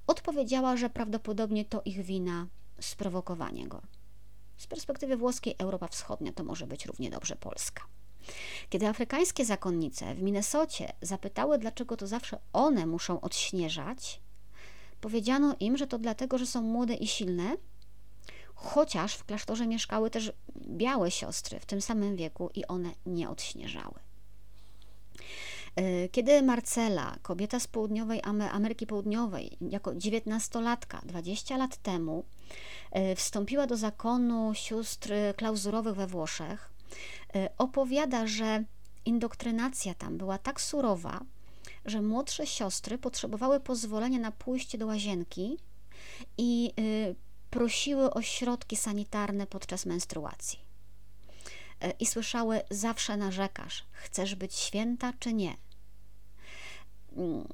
[0.07, 2.47] Odpowiedziała, że prawdopodobnie to ich wina
[2.79, 3.81] sprowokowanie go.
[4.57, 7.83] Z perspektywy włoskiej Europa Wschodnia to może być równie dobrze Polska.
[8.69, 14.21] Kiedy afrykańskie zakonnice w Minnesocie zapytały, dlaczego to zawsze one muszą odśnieżać,
[15.01, 17.57] powiedziano im, że to dlatego, że są młode i silne,
[18.63, 20.31] chociaż w klasztorze mieszkały też
[20.67, 23.99] białe siostry w tym samym wieku i one nie odśnieżały.
[25.75, 28.21] E, kiedy Marcela, kobieta z południowej
[28.51, 32.25] Ameryki Południowej, jako dziewiętnastolatka, 20 lat temu,
[32.91, 36.71] e, wstąpiła do zakonu sióstr klauzurowych we Włoszech,
[37.35, 38.63] e, opowiada, że
[39.05, 41.19] indoktrynacja tam była tak surowa,
[41.85, 45.57] że młodsze siostry potrzebowały pozwolenia na pójście do łazienki
[46.37, 46.73] i
[47.53, 50.59] prosiły o środki sanitarne podczas menstruacji.
[51.81, 55.57] E, I słyszały: Zawsze narzekasz, chcesz być święta czy nie?
[57.17, 57.47] Mm.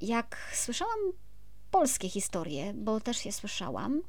[0.00, 0.98] Jak słyszałam
[1.70, 4.02] polskie historie, bo też je słyszałam,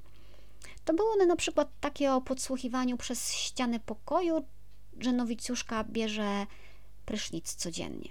[0.86, 4.46] to były one na przykład takie o podsłuchiwaniu przez ścianę pokoju,
[5.00, 6.46] że nowicjuszka bierze
[7.06, 8.10] prysznic codziennie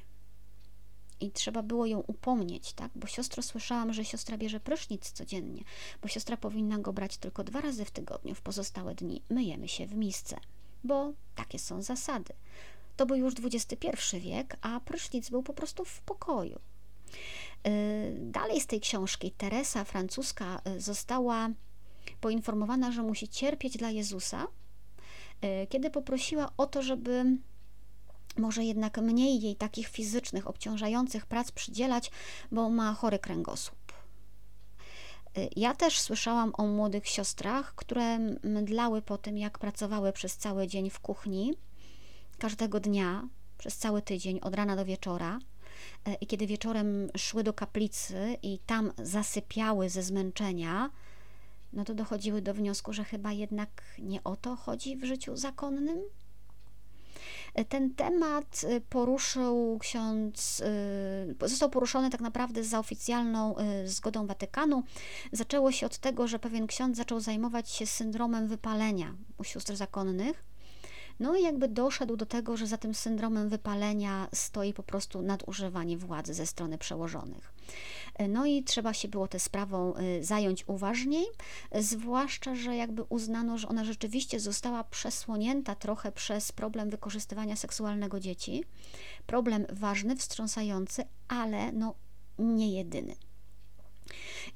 [1.21, 2.91] i trzeba było ją upomnieć, tak?
[2.95, 5.63] Bo siostro słyszałam, że siostra bierze prysznic codziennie,
[6.03, 9.87] bo siostra powinna go brać tylko dwa razy w tygodniu, w pozostałe dni myjemy się
[9.87, 10.37] w misce,
[10.85, 12.35] bo takie są zasady.
[12.97, 16.61] To był już XXI wiek, a prysznic był po prostu w pokoju.
[17.67, 21.49] Y, dalej z tej książki Teresa francuska y, została
[22.21, 24.47] poinformowana, że musi cierpieć dla Jezusa,
[25.45, 27.25] y, kiedy poprosiła o to, żeby
[28.39, 32.11] może jednak mniej jej takich fizycznych, obciążających prac przydzielać,
[32.53, 33.93] bo ma chory kręgosłup.
[35.39, 40.67] Y, ja też słyszałam o młodych siostrach, które mdlały po tym, jak pracowały przez cały
[40.67, 41.55] dzień w kuchni,
[42.39, 45.39] każdego dnia, przez cały tydzień, od rana do wieczora.
[46.09, 50.91] Y, I kiedy wieczorem szły do kaplicy i tam zasypiały ze zmęczenia,
[51.73, 55.99] no to dochodziły do wniosku, że chyba jednak nie o to chodzi w życiu zakonnym,
[57.65, 64.83] ten temat y, poruszył ksiądz, y, został poruszony tak naprawdę za oficjalną y, zgodą Watykanu.
[65.33, 70.56] Zaczęło się od tego, że pewien ksiądz zaczął zajmować się syndromem wypalenia u sióstr zakonnych.
[71.21, 75.99] No i jakby doszedł do tego, że za tym syndromem wypalenia stoi po prostu nadużywanie
[75.99, 77.53] władzy ze strony przełożonych.
[78.29, 81.27] No i trzeba się było tę sprawą y, zająć uważniej,
[81.75, 88.65] zwłaszcza, że jakby uznano, że ona rzeczywiście została przesłonięta trochę przez problem wykorzystywania seksualnego dzieci.
[89.27, 91.95] Problem ważny, wstrząsający, ale no
[92.39, 93.17] nie jedyny.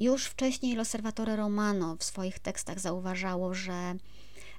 [0.00, 3.94] Już wcześniej L'Osservatore Romano w swoich tekstach zauważało, że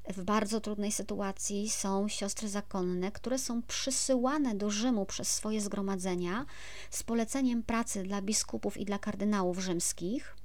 [0.10, 6.46] w bardzo trudnej sytuacji są siostry zakonne, które są przysyłane do Rzymu przez swoje zgromadzenia
[6.90, 10.36] z poleceniem pracy dla biskupów i dla kardynałów rzymskich,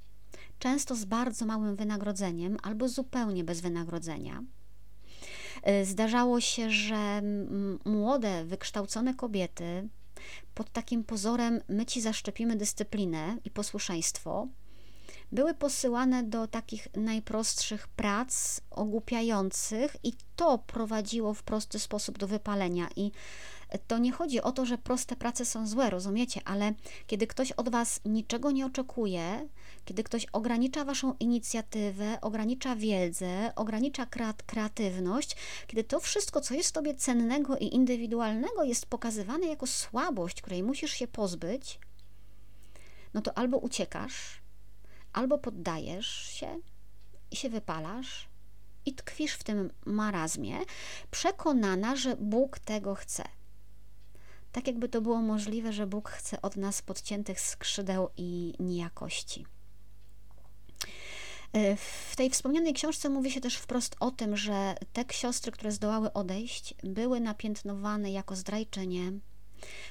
[0.59, 4.43] często z bardzo małym wynagrodzeniem albo zupełnie bez wynagrodzenia.
[5.63, 7.21] E, zdarzało się, że
[7.85, 9.89] młode, wykształcone kobiety
[10.53, 14.47] pod takim pozorem my ci zaszczepimy dyscyplinę i posłuszeństwo,
[15.31, 22.87] były posyłane do takich najprostszych prac, ogłupiających, i to prowadziło w prosty sposób do wypalenia.
[22.95, 23.11] I
[23.87, 26.73] to nie chodzi o to, że proste prace są złe, rozumiecie, ale
[27.07, 29.47] kiedy ktoś od Was niczego nie oczekuje,
[29.85, 34.07] kiedy ktoś ogranicza Waszą inicjatywę, ogranicza wiedzę, ogranicza
[34.45, 35.35] kreatywność,
[35.67, 40.63] kiedy to wszystko, co jest w Tobie cennego i indywidualnego, jest pokazywane jako słabość, której
[40.63, 41.79] musisz się pozbyć,
[43.13, 44.41] no to albo uciekasz,
[45.13, 46.59] albo poddajesz się
[47.31, 48.27] i się wypalasz
[48.85, 50.57] i tkwisz w tym marazmie,
[51.11, 53.23] przekonana, że Bóg tego chce.
[54.51, 59.45] Tak jakby to było możliwe, że Bóg chce od nas podciętych skrzydeł i niejakości.
[61.53, 61.75] E,
[62.09, 66.13] w tej wspomnianej książce mówi się też wprost o tym, że te siostry, które zdołały
[66.13, 69.11] odejść, były napiętnowane jako zdrajczynie,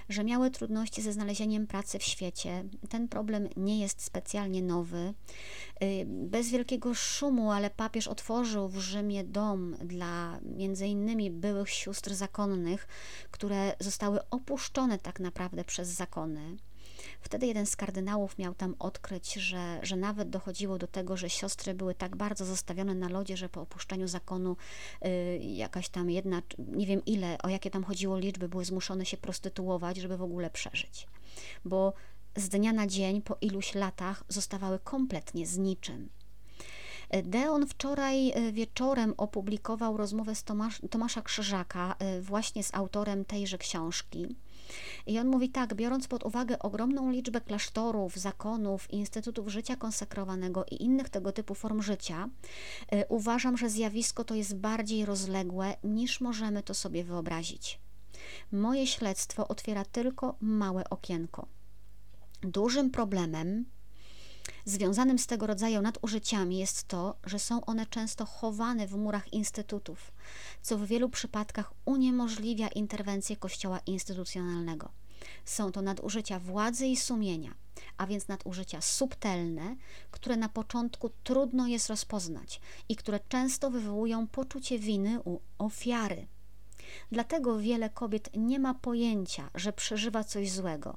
[0.08, 2.64] że miały trudności ze znalezieniem pracy w świecie.
[2.88, 5.14] Ten problem nie jest specjalnie nowy.
[5.82, 12.14] Y, bez wielkiego szumu, ale papież otworzył w Rzymie dom dla między innymi byłych sióstr
[12.14, 12.88] zakonnych,
[13.30, 16.56] które zostały opuszczone tak naprawdę przez zakony.
[17.20, 21.74] Wtedy jeden z kardynałów miał tam odkryć, że, że nawet dochodziło do tego, że siostry
[21.74, 24.56] były tak bardzo zostawione na lodzie, że po opuszczeniu zakonu
[25.06, 29.16] y, jakaś tam jedna, nie wiem ile, o jakie tam chodziło liczby, były zmuszone się
[29.16, 31.06] prostytuować, żeby w ogóle przeżyć.
[31.64, 31.92] Bo
[32.36, 36.08] z dnia na dzień, po iluś latach, zostawały kompletnie z niczym.
[37.10, 43.58] Deon wczoraj y, wieczorem opublikował rozmowę z Tomasz, Tomasza Krzyżaka, y, właśnie z autorem tejże
[43.58, 44.36] książki.
[45.06, 50.82] I on mówi tak, biorąc pod uwagę ogromną liczbę klasztorów, zakonów, instytutów życia konsekrowanego i
[50.82, 52.28] innych tego typu form życia,
[52.92, 57.80] y, uważam, że zjawisko to jest bardziej rozległe niż możemy to sobie wyobrazić.
[58.52, 61.46] Moje śledztwo otwiera tylko małe okienko.
[62.42, 63.64] Dużym problemem
[64.64, 70.12] związanym z tego rodzaju nadużyciami jest to, że są one często chowane w murach instytutów,
[70.62, 74.88] co w wielu przypadkach uniemożliwia interwencję Kościoła instytucjonalnego.
[75.44, 77.54] Są to nadużycia władzy i sumienia,
[77.96, 79.76] a więc nadużycia subtelne,
[80.10, 86.26] które na początku trudno jest rozpoznać i które często wywołują poczucie winy u ofiary.
[87.12, 90.96] Dlatego wiele kobiet nie ma pojęcia, że przeżywa coś złego,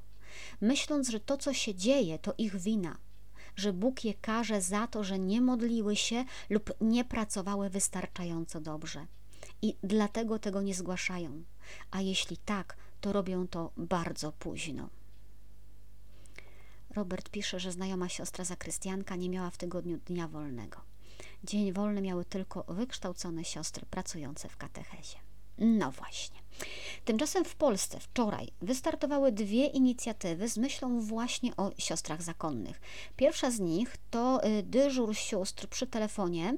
[0.62, 2.98] myśląc, że to, co się dzieje, to ich wina,
[3.56, 9.06] że Bóg je karze za to, że nie modliły się lub nie pracowały wystarczająco dobrze.
[9.62, 11.44] I dlatego tego nie zgłaszają.
[11.92, 14.90] A jeśli tak, to robią to bardzo późno.
[16.90, 20.82] Robert pisze, że znajoma siostra zakrystianka nie miała w tygodniu dnia wolnego.
[21.44, 25.29] Dzień wolny miały tylko wykształcone siostry pracujące w katechezie.
[25.60, 26.40] No właśnie.
[27.06, 32.82] Tymczasem w Polsce wczoraj wystartowały dwie inicjatywy z myślą właśnie o siostrach zakonnych.
[33.16, 36.58] Pierwsza z nich to y, dyżur sióstr przy telefonie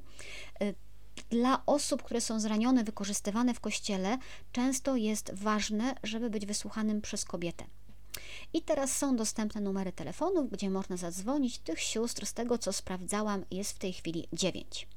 [0.64, 0.76] y,
[1.30, 4.18] dla osób, które są zranione, wykorzystywane w kościele,
[4.52, 7.66] często jest ważne, żeby być wysłuchanym przez kobietę.
[8.54, 11.60] I teraz są dostępne numery telefonów, gdzie można zadzwonić.
[11.60, 14.88] Tych sióstr, z tego co sprawdzałam, jest w tej chwili dziewięć.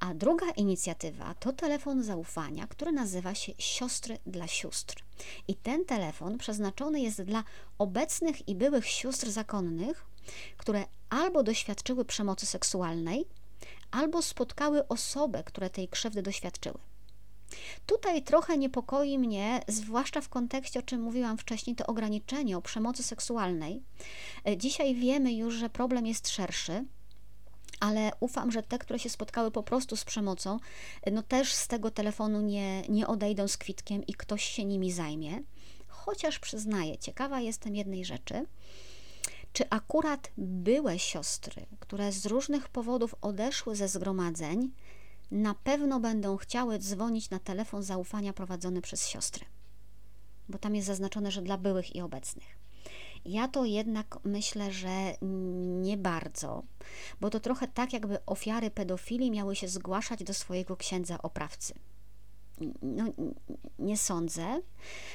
[0.00, 5.04] A druga inicjatywa to telefon zaufania, który nazywa się Siostry dla Sióstr.
[5.48, 7.44] I ten telefon przeznaczony jest dla
[7.78, 10.04] obecnych i byłych sióstr zakonnych,
[10.56, 13.24] które albo doświadczyły przemocy seksualnej,
[13.90, 16.78] albo spotkały osobę, które tej krzywdy doświadczyły.
[17.86, 23.02] Tutaj trochę niepokoi mnie, zwłaszcza w kontekście, o czym mówiłam wcześniej, to ograniczenie o przemocy
[23.02, 23.82] seksualnej.
[24.56, 26.84] Dzisiaj wiemy już, że problem jest szerszy
[27.80, 30.58] ale ufam, że te, które się spotkały po prostu z przemocą,
[31.12, 35.42] no też z tego telefonu nie, nie odejdą z kwitkiem i ktoś się nimi zajmie.
[35.88, 38.46] Chociaż przyznaję, ciekawa jestem jednej rzeczy.
[39.52, 44.70] Czy akurat były siostry, które z różnych powodów odeszły ze zgromadzeń,
[45.30, 49.44] na pewno będą chciały dzwonić na telefon zaufania prowadzony przez siostry?
[50.48, 52.58] Bo tam jest zaznaczone, że dla byłych i obecnych.
[53.24, 55.14] Ja to jednak myślę, że
[55.80, 56.62] nie bardzo,
[57.20, 61.74] bo to trochę tak, jakby ofiary pedofilii miały się zgłaszać do swojego księdza oprawcy.
[62.82, 63.04] No,
[63.78, 64.60] nie sądzę.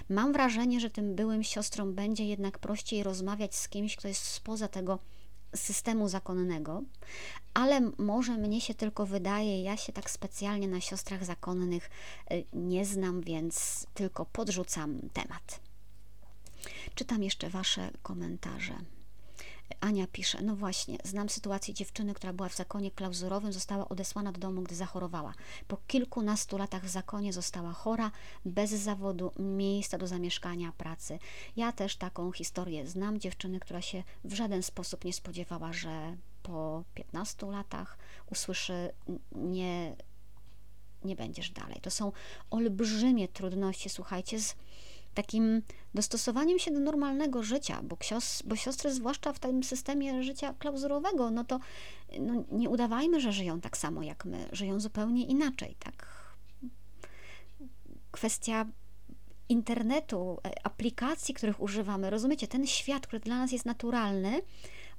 [0.09, 4.67] Mam wrażenie, że tym byłym siostrom będzie jednak prościej rozmawiać z kimś, kto jest spoza
[4.67, 4.99] tego
[5.55, 6.83] systemu zakonnego,
[7.53, 11.89] ale może mnie się tylko wydaje, ja się tak specjalnie na siostrach zakonnych
[12.31, 15.64] y, nie znam, więc tylko podrzucam temat.
[16.95, 18.75] Czytam jeszcze Wasze komentarze.
[19.79, 24.39] Ania pisze, no właśnie, znam sytuację dziewczyny, która była w zakonie klauzurowym, została odesłana do
[24.39, 25.33] domu, gdy zachorowała.
[25.67, 28.11] Po kilkunastu latach w zakonie została chora,
[28.45, 31.19] bez zawodu, miejsca do zamieszkania, pracy.
[31.55, 36.83] Ja też taką historię znam, dziewczyny, która się w żaden sposób nie spodziewała, że po
[36.93, 37.97] 15 latach
[38.31, 38.91] usłyszy
[39.31, 39.95] nie,
[41.03, 41.79] nie będziesz dalej.
[41.81, 42.11] To są
[42.49, 44.55] olbrzymie trudności, słuchajcie, z
[45.15, 45.61] takim
[45.93, 51.31] dostosowaniem się do normalnego życia, bo, ksios, bo siostry, zwłaszcza w tym systemie życia klauzurowego,
[51.31, 51.59] no to
[52.19, 56.25] no, nie udawajmy, że żyją tak samo jak my, żyją zupełnie inaczej, tak.
[58.11, 58.65] Kwestia
[59.49, 64.41] internetu, e, aplikacji, których używamy, rozumiecie, ten świat, który dla nas jest naturalny,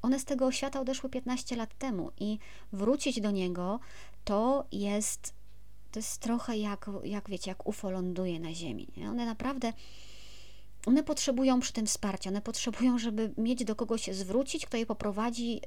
[0.03, 2.39] one z tego świata odeszły 15 lat temu i
[2.73, 3.81] wrócić do niego
[4.25, 5.35] to jest,
[5.93, 8.89] to jest trochę jak, jak wiecie, jak UFO ląduje na Ziemi.
[8.97, 9.11] Nie?
[9.11, 9.73] One naprawdę
[10.87, 14.87] one potrzebują przy tym wsparcia, one potrzebują, żeby mieć do kogo się zwrócić, kto je
[14.87, 15.61] poprowadzi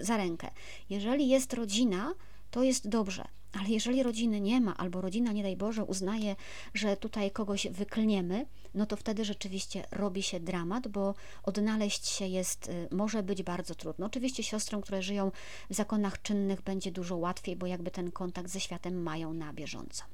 [0.00, 0.50] za rękę.
[0.90, 2.14] Jeżeli jest rodzina,
[2.50, 6.36] to jest dobrze, ale jeżeli rodziny nie ma, albo rodzina, nie daj Boże, uznaje,
[6.74, 12.68] że tutaj kogoś wyklniemy, no to wtedy rzeczywiście robi się dramat, bo odnaleźć się jest,
[12.68, 14.06] y, może być bardzo trudno.
[14.06, 15.30] Oczywiście siostrom, które żyją
[15.70, 20.04] w zakonach czynnych, będzie dużo łatwiej, bo jakby ten kontakt ze światem mają na bieżąco.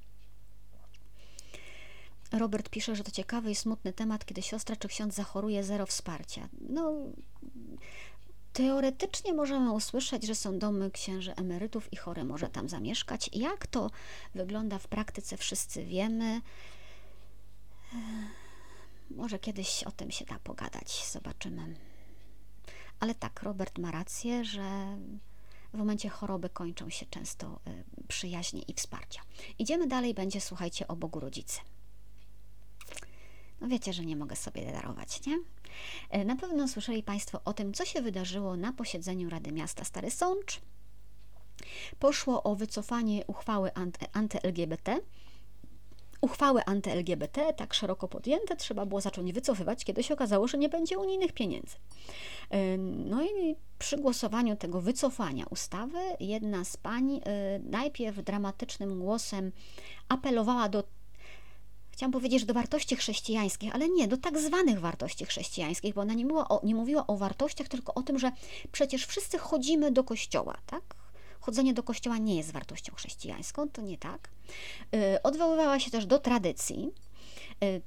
[2.32, 6.48] Robert pisze, że to ciekawy i smutny temat, kiedy siostra czy ksiądz zachoruje, zero wsparcia.
[6.60, 6.92] No,
[8.52, 13.30] teoretycznie możemy usłyszeć, że są domy księży emerytów i chory może tam zamieszkać.
[13.32, 13.90] Jak to
[14.34, 16.40] wygląda w praktyce, wszyscy wiemy.
[19.10, 21.76] Może kiedyś o tym się da pogadać, zobaczymy.
[23.00, 24.96] Ale tak, Robert ma rację, że
[25.74, 29.20] w momencie choroby kończą się często y, przyjaźnie i wsparcia.
[29.58, 31.60] Idziemy dalej, będzie słuchajcie o Bogu Rodzicy.
[33.60, 35.38] No wiecie, że nie mogę sobie darować, nie?
[36.10, 40.10] E, na pewno słyszeli Państwo o tym, co się wydarzyło na posiedzeniu Rady Miasta Stary
[40.10, 40.60] Sącz.
[41.98, 43.70] Poszło o wycofanie uchwały
[44.12, 45.00] anty-LGBT.
[46.20, 50.98] Uchwały anty-LGBT, tak szeroko podjęte, trzeba było zacząć wycofywać, kiedy się okazało, że nie będzie
[50.98, 51.76] unijnych pieniędzy.
[52.50, 57.20] E, no i przy głosowaniu tego wycofania ustawy, jedna z pań e,
[57.58, 59.52] najpierw dramatycznym głosem
[60.08, 60.84] apelowała do
[61.98, 66.14] chciałam powiedzieć, że do wartości chrześcijańskich, ale nie, do tak zwanych wartości chrześcijańskich, bo ona
[66.14, 68.32] nie mówiła, o, nie mówiła o wartościach, tylko o tym, że
[68.72, 70.82] przecież wszyscy chodzimy do kościoła, tak?
[71.40, 74.30] Chodzenie do kościoła nie jest wartością chrześcijańską, to nie tak.
[74.92, 77.07] Yy, odwoływała się też do tradycji, Y,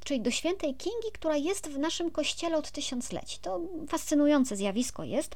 [0.03, 3.39] czyli do świętej Kingi, która jest w naszym kościele od tysiącleci.
[3.41, 5.36] To fascynujące zjawisko jest,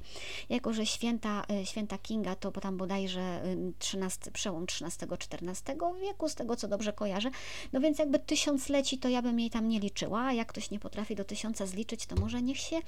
[0.50, 3.44] jako że święta, y, święta Kinga to tam bodajże
[3.80, 7.32] 13, y, przełom XIII-XIV wieku, z tego co dobrze kojarzę,
[7.74, 10.80] no więc jakby tysiącleci to ja bym jej tam nie liczyła, a jak ktoś nie
[10.80, 12.80] potrafi do tysiąca zliczyć, to może niech się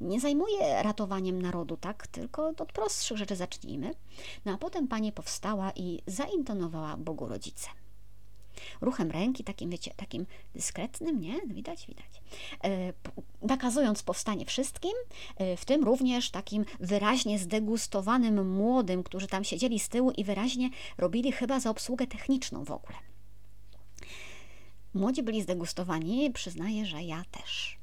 [0.00, 3.94] nie zajmuje ratowaniem narodu, tak, tylko od prostszych rzeczy zacznijmy.
[4.44, 7.68] No a potem pani powstała i zaintonowała Bogu Rodzice
[8.80, 11.40] ruchem ręki, takim, wiecie, takim dyskretnym, nie?
[11.46, 12.22] Widać, widać.
[12.64, 12.92] E,
[13.42, 14.92] nakazując powstanie wszystkim,
[15.36, 20.70] e, w tym również takim wyraźnie zdegustowanym młodym, którzy tam siedzieli z tyłu i wyraźnie
[20.98, 22.98] robili chyba za obsługę techniczną w ogóle.
[24.94, 27.78] Młodzi byli zdegustowani, przyznaję, że ja też.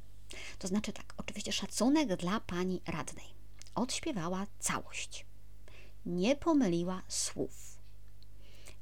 [0.60, 3.26] To znaczy tak, oczywiście szacunek dla pani radnej.
[3.76, 5.26] Odśpiewała całość.
[6.06, 7.73] Nie pomyliła słów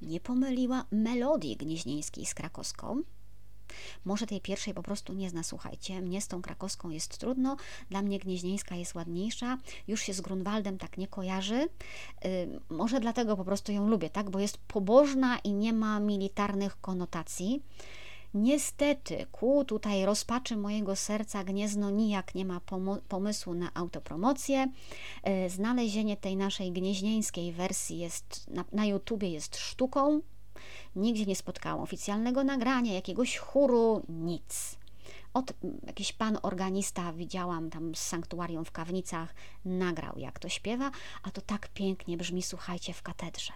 [0.01, 3.03] nie pomyliła melodii gnieźnieńskiej z krakowską.
[4.05, 6.01] Może tej pierwszej po prostu nie zna, słuchajcie.
[6.01, 7.57] Mnie z tą krakowską jest trudno,
[7.89, 11.67] dla mnie gnieźnieńska jest ładniejsza, już się z Grunwaldem tak nie kojarzy.
[12.23, 14.29] Yy, może dlatego po prostu ją lubię, tak?
[14.29, 17.63] Bo jest pobożna i nie ma militarnych konotacji.
[18.33, 22.61] Niestety, ku tutaj rozpaczy mojego serca Gniezno nijak nie ma
[23.07, 24.71] pomysłu na autopromocję.
[25.23, 30.21] E, znalezienie tej naszej gnieźnieńskiej wersji jest na, na YouTubie jest sztuką.
[30.95, 34.77] Nigdzie nie spotkałam oficjalnego nagrania, jakiegoś chóru, nic.
[35.33, 35.53] Od
[35.87, 40.91] jakiś pan organista widziałam tam z sanktuarium w Kawnicach, nagrał jak to śpiewa,
[41.23, 43.53] a to tak pięknie brzmi, słuchajcie, w katedrze.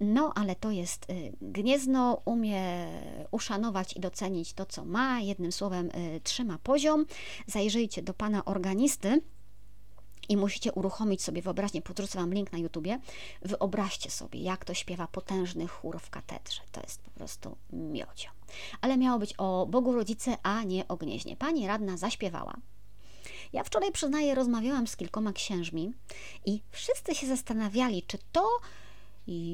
[0.00, 2.88] No, ale to jest y, Gniezno, umie
[3.30, 5.20] uszanować i docenić to, co ma.
[5.20, 7.06] Jednym słowem, y, trzyma poziom.
[7.46, 9.22] Zajrzyjcie do pana organisty
[10.28, 13.00] i musicie uruchomić sobie wyobraźnię, podrzucę Wam link na YouTubie,
[13.42, 16.60] wyobraźcie sobie, jak to śpiewa potężny chór w katedrze.
[16.72, 18.28] To jest po prostu miodzio.
[18.80, 21.36] Ale miało być o Bogu Rodzice, a nie o Gnieźnie.
[21.36, 22.54] Pani radna zaśpiewała.
[23.52, 25.92] Ja wczoraj, przyznaję, rozmawiałam z kilkoma księżmi
[26.46, 28.48] i wszyscy się zastanawiali, czy to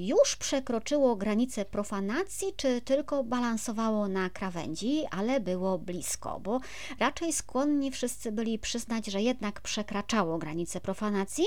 [0.06, 6.60] już przekroczyło granicę profanacji, czy tylko balansowało na krawędzi, ale było blisko, bo
[6.98, 11.44] raczej skłonni wszyscy byli przyznać, że jednak przekraczało granicę profanacji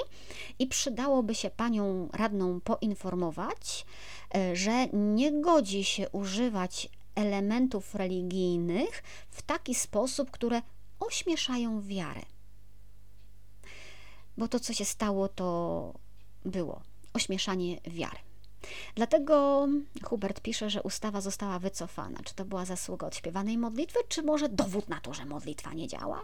[0.59, 3.85] i przydałoby się panią radną poinformować,
[4.35, 10.61] e, że nie godzi się używać elementów religijnych w taki sposób, które
[10.99, 12.21] ośmieszają wiarę.
[14.37, 15.93] Bo to, co się stało, to
[16.45, 16.81] było
[17.17, 18.17] ośmieszanie wiary.
[18.95, 19.67] Dlatego
[20.03, 22.19] Hubert pisze, że ustawa została wycofana.
[22.23, 26.23] Czy to była zasługa odśpiewanej modlitwy, czy może dowód na to, że modlitwa nie działa?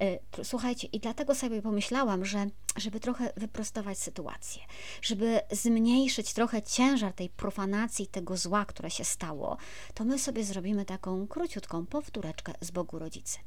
[0.00, 4.62] E, słuchajcie, i dlatego sobie pomyślałam, że żeby trochę wyprostować sytuację,
[5.02, 9.56] żeby zmniejszyć trochę ciężar tej profanacji, tego zła, które się stało,
[9.94, 13.38] to my sobie zrobimy taką króciutką powtóreczkę z Bogu Rodzicy.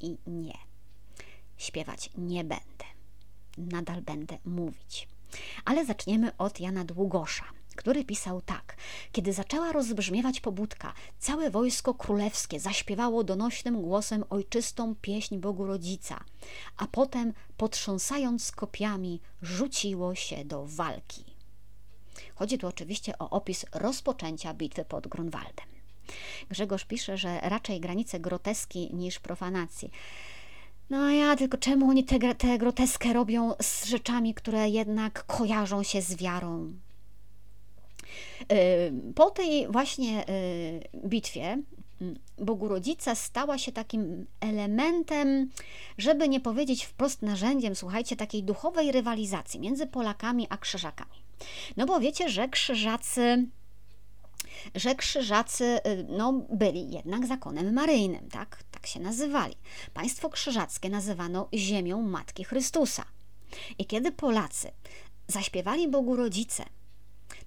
[0.00, 0.58] I nie,
[1.56, 2.97] śpiewać nie będę
[3.58, 5.08] nadal będę mówić.
[5.64, 7.44] Ale zaczniemy od Jana Długosza
[7.78, 8.76] który pisał tak:
[9.12, 16.24] Kiedy zaczęła rozbrzmiewać pobudka, całe wojsko królewskie zaśpiewało donośnym głosem ojczystą pieśń Bogu Rodzica,
[16.76, 21.24] a potem, potrząsając kopiami, rzuciło się do walki.
[22.34, 25.66] Chodzi tu oczywiście o opis rozpoczęcia bitwy pod Grunwaldem.
[26.48, 29.90] Grzegorz pisze, że raczej granice groteski niż profanacji.
[30.90, 36.02] No ja tylko czemu oni tę te groteskę robią z rzeczami, które jednak kojarzą się
[36.02, 36.72] z wiarą?
[39.14, 40.24] Po tej właśnie
[41.06, 41.58] bitwie
[42.38, 45.50] Bogu Rodzica stała się takim elementem,
[45.98, 51.22] żeby nie powiedzieć wprost narzędziem, słuchajcie, takiej duchowej rywalizacji między Polakami a Krzyżakami.
[51.76, 53.46] No bo wiecie, że Krzyżacy
[54.74, 55.78] że krzyżacy
[56.08, 58.62] no, byli jednak zakonem maryjnym, tak?
[58.88, 59.54] Tak się nazywali.
[59.94, 63.04] Państwo krzyżackie nazywano ziemią Matki Chrystusa.
[63.78, 64.70] I kiedy Polacy
[65.28, 66.64] zaśpiewali Bogu Rodzice,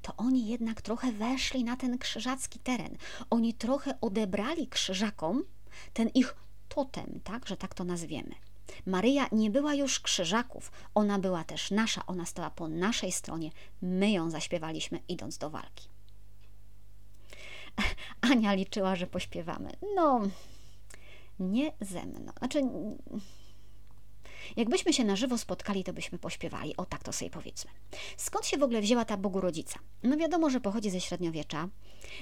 [0.02, 2.98] to oni jednak trochę weszli na ten krzyżacki teren.
[3.30, 5.44] Oni trochę odebrali krzyżakom
[5.94, 6.36] ten ich
[6.70, 8.36] totem, tak, że tak to nazwiemy.
[8.86, 14.12] Maryja nie była już krzyżaków, ona była też nasza, ona stała po naszej stronie, my
[14.12, 15.88] ją zaśpiewaliśmy idąc do walki.
[18.32, 19.72] Ania liczyła, że pośpiewamy.
[19.96, 20.22] No,
[21.42, 22.32] nie ze mną.
[22.40, 22.62] Znaczy,
[24.56, 26.78] Jakbyśmy się na żywo spotkali, to byśmy pośpiewali.
[26.78, 27.72] O tak to sobie powiedzmy.
[28.18, 29.80] Skąd się w ogóle wzięła ta Bogurodzica?
[30.04, 31.70] No wiadomo, że pochodzi ze średniowiecza.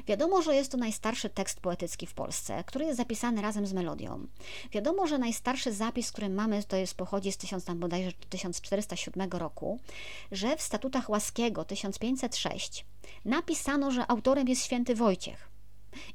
[0.07, 4.27] Wiadomo, że jest to najstarszy tekst poetycki w Polsce, który jest zapisany razem z melodią.
[4.71, 9.79] Wiadomo, że najstarszy zapis, który mamy, to jest pochodzi z 1000, tam bodajże 1407 roku,
[10.31, 12.85] że w statutach Łaskiego 1506
[13.25, 15.48] napisano, że autorem jest święty Wojciech.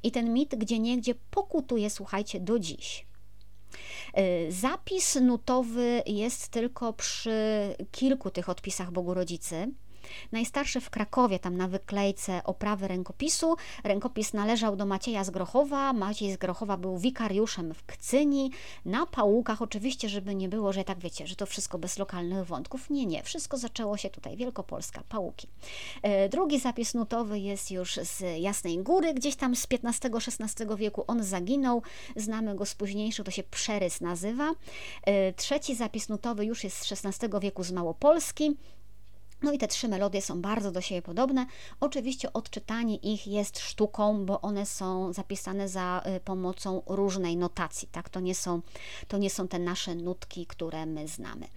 [0.03, 3.05] I ten mit gdzie niegdzie pokutuje, słuchajcie, do dziś.
[4.17, 7.35] Y, zapis nutowy jest tylko przy
[7.91, 9.71] kilku tych odpisach Bogu Rodzicy.
[10.31, 13.55] Najstarszy w Krakowie, tam na wyklejce oprawy rękopisu.
[13.83, 15.93] Rękopis należał do Macieja z Grochowa.
[15.93, 18.51] Maciej z Grochowa był wikariuszem w Kcyni.
[18.85, 22.89] Na pałukach, oczywiście, żeby nie było, że tak wiecie, że to wszystko bez lokalnych wątków.
[22.89, 23.23] Nie, nie.
[23.23, 24.37] Wszystko zaczęło się tutaj.
[24.37, 25.47] Wielkopolska, pałuki.
[26.01, 31.03] E, drugi zapis nutowy jest już z Jasnej Góry, gdzieś tam z XV-XVI wieku.
[31.07, 31.81] On zaginął.
[32.15, 34.51] Znamy go z późniejszych, to się przerys nazywa.
[35.03, 38.57] E, trzeci zapis nutowy już jest z XVI wieku z Małopolski.
[39.41, 41.45] No i te trzy melodie są bardzo do siebie podobne.
[41.79, 48.09] Oczywiście odczytanie ich jest sztuką, bo one są zapisane za y, pomocą różnej notacji, tak?
[48.09, 48.61] To nie są,
[49.07, 51.47] to nie są te nasze nutki, które my znamy.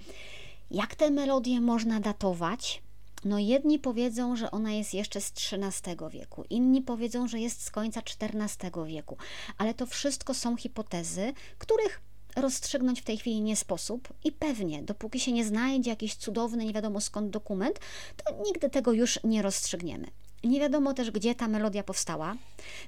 [0.70, 2.82] Jak te melodie można datować?
[3.24, 7.70] No jedni powiedzą, że ona jest jeszcze z XIII wieku, inni powiedzą, że jest z
[7.70, 9.16] końca XIV wieku,
[9.58, 12.00] ale to wszystko są hipotezy, których
[12.40, 16.72] rozstrzygnąć w tej chwili nie sposób i pewnie, dopóki się nie znajdzie jakiś cudowny, nie
[16.72, 17.80] wiadomo skąd dokument,
[18.24, 20.06] to nigdy tego już nie rozstrzygniemy.
[20.44, 22.36] Nie wiadomo też, gdzie ta melodia powstała.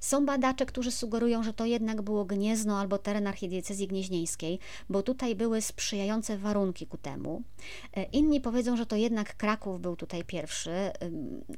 [0.00, 5.36] Są badacze, którzy sugerują, że to jednak było Gniezno albo teren archidiecezji gnieźnieńskiej, bo tutaj
[5.36, 7.42] były sprzyjające warunki ku temu.
[7.96, 10.70] E, inni powiedzą, że to jednak Kraków był tutaj pierwszy,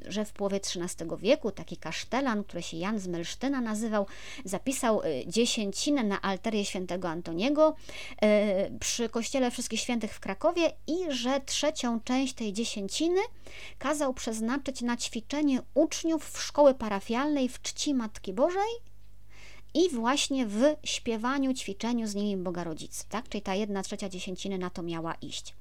[0.09, 4.07] że w połowie XIII wieku taki kasztelan, który się Jan z Melsztyna nazywał,
[4.45, 7.76] zapisał e, dziesięcinę na alterię świętego Antoniego
[8.22, 13.20] e, przy kościele Wszystkich Świętych w Krakowie i że trzecią część tej dziesięciny
[13.78, 18.72] kazał przeznaczyć na ćwiczenie uczniów w szkoły parafialnej w czci Matki Bożej
[19.74, 23.28] i właśnie w śpiewaniu, ćwiczeniu z nimi Boga Rodzicy, tak?
[23.28, 25.55] Czyli ta jedna trzecia dziesięciny na to miała iść.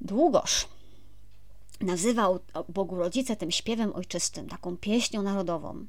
[0.00, 0.68] Długoż
[1.80, 2.38] nazywał
[2.68, 5.86] Bogu Rodzice tym śpiewem ojczystym, taką pieśnią narodową.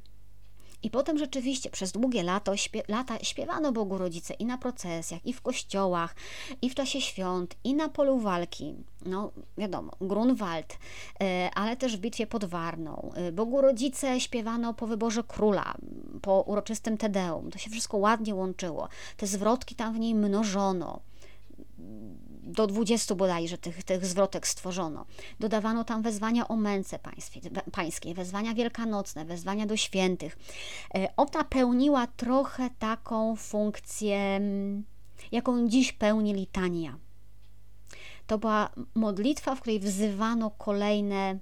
[0.84, 5.34] I potem rzeczywiście przez długie lato, śpie, lata śpiewano Bogu Rodzice i na procesjach, i
[5.34, 6.16] w kościołach,
[6.62, 8.76] i w czasie świąt, i na polu walki.
[9.06, 10.78] No wiadomo, Grunwald,
[11.22, 13.12] e, ale też w bitwie pod Warną.
[13.16, 15.74] E, Bogu Rodzice śpiewano po wyborze króla,
[16.22, 17.52] po uroczystym Tedeum.
[17.52, 18.88] To się wszystko ładnie łączyło.
[19.18, 21.00] Te zwrotki tam w niej mnożono
[22.44, 25.06] do 20 bodajże tych, tych zwrotek stworzono.
[25.40, 27.42] Dodawano tam wezwania o męce państwie,
[27.72, 30.38] pańskiej, wezwania wielkanocne, wezwania do świętych.
[30.96, 34.84] E, ona pełniła trochę taką funkcję, mm,
[35.32, 36.98] jaką dziś pełni litania.
[38.28, 41.40] To była modlitwa, w której wzywano kolejne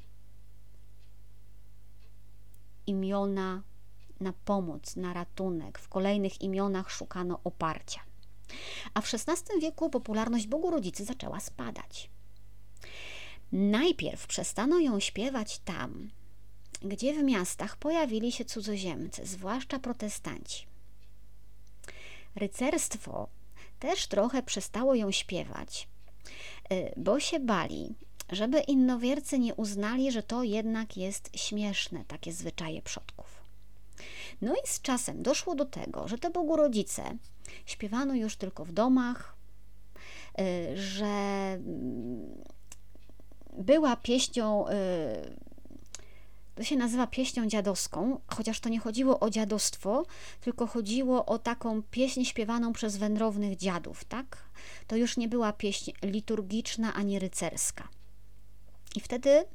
[2.88, 3.62] imiona
[4.20, 5.80] na pomoc, na ratunek.
[5.80, 8.11] W kolejnych imionach szukano oparcia.
[8.94, 12.10] A w XVI wieku popularność Bogu Rodzicy zaczęła spadać.
[13.52, 16.10] Najpierw przestano ją śpiewać tam,
[16.82, 20.66] gdzie w miastach pojawili się cudzoziemcy, zwłaszcza protestanci.
[22.36, 23.28] Rycerstwo
[23.80, 25.88] też trochę przestało ją śpiewać,
[26.72, 27.96] y, bo się bali,
[28.30, 33.21] żeby innowiercy nie uznali, że to jednak jest śmieszne, takie zwyczaje przodków.
[34.42, 37.18] No i z czasem doszło do tego, że te Bogurodzice
[37.66, 39.36] śpiewano już tylko w domach,
[40.40, 42.44] y, że mm,
[43.54, 44.72] była pieśnią, y,
[46.56, 50.06] to się nazywa pieśnią dziadowską, chociaż to nie chodziło o dziadostwo,
[50.42, 54.38] tylko chodziło o taką pieśń śpiewaną przez wędrownych dziadów, tak?
[54.88, 57.88] To już nie była pieśń liturgiczna ani rycerska.
[58.96, 59.46] I wtedy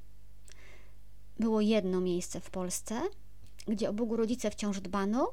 [1.41, 3.03] było jedno miejsce w Polsce,
[3.69, 5.33] gdzie o Bogu Rodzice wciąż dbano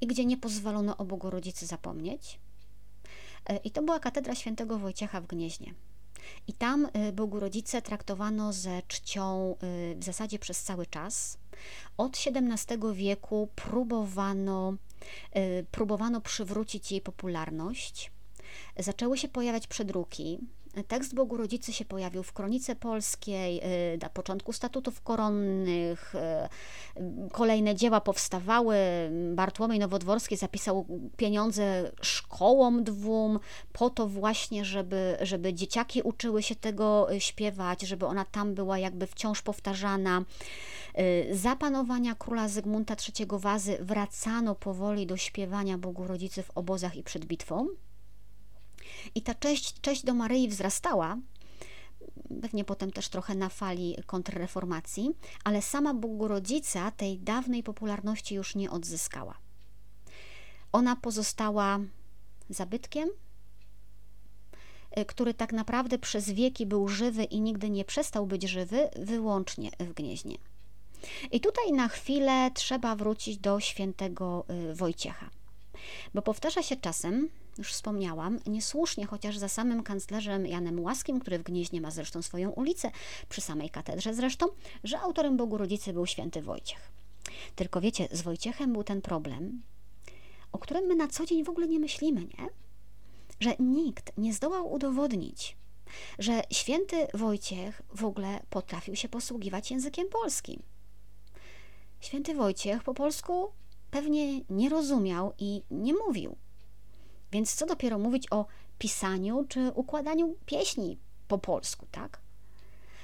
[0.00, 2.40] i gdzie nie pozwolono o Bogu Rodzicy zapomnieć.
[3.46, 5.74] E, I to była katedra świętego Wojciecha w Gnieźnie.
[6.46, 9.56] I tam y, Bogu Rodzice traktowano ze czcią
[9.92, 11.38] y, w zasadzie przez cały czas.
[11.96, 14.74] Od XVII wieku próbowano,
[15.70, 18.12] próbowano przywrócić jej popularność.
[18.78, 20.38] Zaczęły się pojawiać przedruki,
[20.88, 23.60] Tekst Bogu Rodzicy się pojawił w Kronice Polskiej,
[23.94, 28.76] y, na początku statutów koronnych, y, kolejne dzieła powstawały.
[29.34, 33.38] Bartłomiej Nowodworski zapisał pieniądze szkołom dwóm,
[33.72, 38.78] po to właśnie, żeby, żeby dzieciaki uczyły się tego y, śpiewać, żeby ona tam była
[38.78, 40.24] jakby wciąż powtarzana.
[41.32, 47.02] Za panowania króla Zygmunta III Wazy wracano powoli do śpiewania Bogu Rodzicy w obozach i
[47.02, 47.66] przed bitwą.
[49.14, 51.16] I ta cześć, cześć do Maryi wzrastała,
[52.42, 55.10] pewnie potem też trochę na fali kontrreformacji,
[55.44, 59.38] ale sama Bogorodzica tej dawnej popularności już nie odzyskała.
[60.72, 61.78] Ona pozostała
[62.50, 63.08] zabytkiem,
[65.06, 69.92] który tak naprawdę przez wieki był żywy i nigdy nie przestał być żywy, wyłącznie w
[69.92, 70.38] Gnieźnie.
[71.32, 75.30] I tutaj na chwilę trzeba wrócić do świętego y, Wojciecha,
[76.14, 77.28] bo powtarza się czasem,
[77.60, 82.50] już wspomniałam, niesłusznie, chociaż za samym kanclerzem Janem Łaskim, który w Gnieźnie ma zresztą swoją
[82.50, 82.90] ulicę,
[83.28, 84.46] przy samej katedrze zresztą,
[84.84, 86.92] że autorem Bogu Rodzicy był święty Wojciech.
[87.56, 89.62] Tylko wiecie, z Wojciechem był ten problem,
[90.52, 92.48] o którym my na co dzień w ogóle nie myślimy, nie?
[93.40, 95.56] Że nikt nie zdołał udowodnić,
[96.18, 100.62] że święty Wojciech w ogóle potrafił się posługiwać językiem polskim.
[102.00, 103.52] Święty Wojciech po polsku
[103.90, 106.36] pewnie nie rozumiał i nie mówił.
[107.32, 108.46] Więc co dopiero mówić o
[108.78, 112.20] pisaniu czy układaniu pieśni po polsku, tak?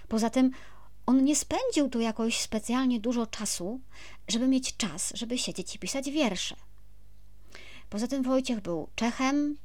[0.08, 0.50] Poza tym
[1.06, 3.80] on nie spędził tu jakoś specjalnie dużo czasu,
[4.28, 6.56] żeby mieć czas, żeby siedzieć i pisać wiersze.
[7.90, 9.56] Poza tym Wojciech był Czechem,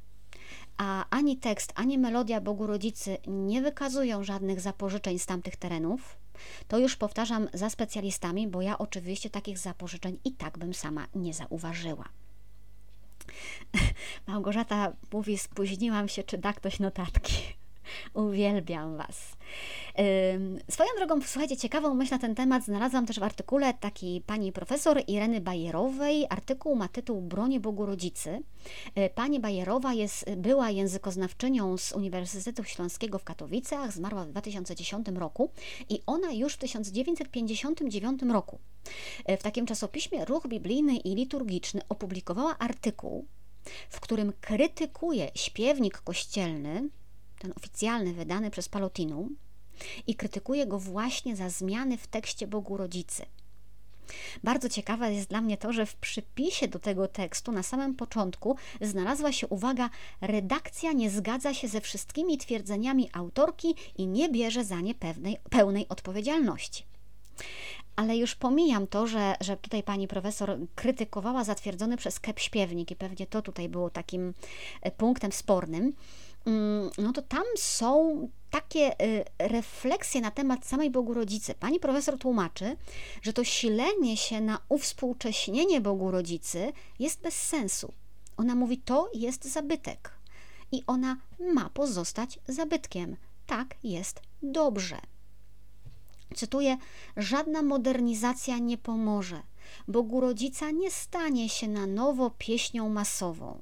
[0.76, 6.16] a ani tekst, ani melodia Bogu Rodzicy nie wykazują żadnych zapożyczeń z tamtych terenów.
[6.68, 11.34] To już powtarzam za specjalistami, bo ja oczywiście takich zapożyczeń i tak bym sama nie
[11.34, 12.08] zauważyła.
[14.26, 17.34] Małgorzata mówi, spóźniłam się, czy da ktoś notatki.
[18.14, 19.36] Uwielbiam Was.
[20.70, 25.02] Swoją drogą, słuchajcie, ciekawą myśl na ten temat znalazłam też w artykule takiej pani profesor
[25.06, 26.26] Ireny Bajerowej.
[26.30, 28.42] Artykuł ma tytuł Bronie Bogu Rodzicy.
[28.98, 35.50] Y, pani Bajerowa jest, była językoznawczynią z Uniwersytetu Śląskiego w Katowicach, zmarła w 2010 roku
[35.88, 38.58] i ona już w 1959 roku
[39.30, 43.26] y, w takim czasopiśmie Ruch Biblijny i Liturgiczny opublikowała artykuł,
[43.90, 46.88] w którym krytykuje śpiewnik kościelny,
[47.42, 49.36] ten oficjalny wydany przez Palotinum,
[50.06, 53.26] i krytykuje go właśnie za zmiany w tekście Bogu Rodzicy.
[54.44, 58.56] Bardzo ciekawe jest dla mnie to, że w przypisie do tego tekstu na samym początku
[58.80, 59.90] znalazła się uwaga:
[60.20, 65.88] redakcja nie zgadza się ze wszystkimi twierdzeniami autorki i nie bierze za nie pewnej, pełnej
[65.88, 66.84] odpowiedzialności.
[67.96, 72.96] Ale już pomijam to, że, że tutaj pani profesor krytykowała zatwierdzony przez KEP śpiewnik i
[72.96, 74.34] pewnie to tutaj było takim
[74.82, 75.92] e, punktem spornym.
[76.46, 81.54] Mm, no to tam są takie y, refleksje na temat samej Bogu Rodzicy.
[81.54, 82.76] Pani profesor tłumaczy,
[83.22, 87.92] że to silenie się na uwspółcześnienie Bogu Rodzicy jest bez sensu.
[88.36, 90.10] Ona mówi, to jest zabytek
[90.72, 91.16] i ona
[91.54, 93.16] ma pozostać zabytkiem.
[93.46, 95.00] Tak jest dobrze.
[96.34, 96.76] Cytuję:
[97.16, 99.42] Żadna modernizacja nie pomoże.
[99.88, 103.60] Bogu Rodzica nie stanie się na nowo pieśnią masową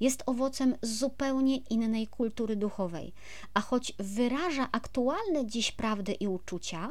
[0.00, 3.12] jest owocem zupełnie innej kultury duchowej,
[3.54, 6.90] a choć wyraża aktualne dziś prawdy i uczucia,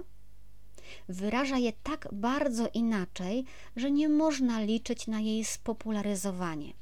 [1.10, 3.46] wyraża je tak bardzo inaczej,
[3.76, 6.74] że nie można liczyć na jej spopularyzowanie.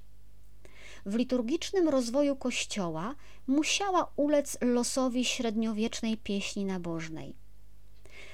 [1.06, 3.16] W liturgicznym rozwoju Kościoła
[3.48, 7.36] musiała ulec losowi średniowiecznej pieśni nabożnej.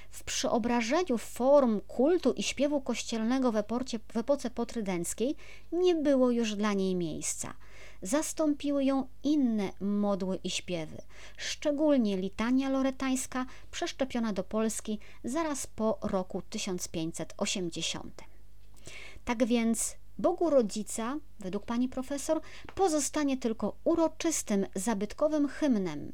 [0.10, 5.36] W przeobrażeniu form kultu i śpiewu kościelnego w, epocie, w epoce potrydenckiej
[5.72, 7.54] nie było już dla niej miejsca–
[8.04, 11.02] zastąpiły ją inne modły i śpiewy,
[11.38, 18.22] szczególnie litania loretańska przeszczepiona do Polski zaraz po roku 1580.
[19.26, 22.42] Tak więc Bogu Rodzica, według pani profesor,
[22.76, 26.12] pozostanie tylko uroczystym, zabytkowym hymnem,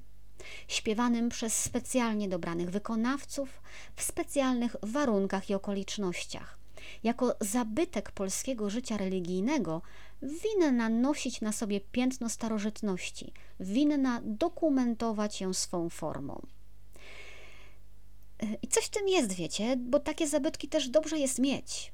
[0.68, 3.62] śpiewanym przez specjalnie dobranych wykonawców
[3.96, 6.59] w specjalnych warunkach i okolicznościach.
[7.04, 9.82] Jako zabytek polskiego życia religijnego
[10.22, 16.42] winna nosić na sobie piętno starożytności, winna dokumentować ją swą formą.
[18.62, 21.92] I coś w tym jest, wiecie, bo takie zabytki też dobrze jest mieć.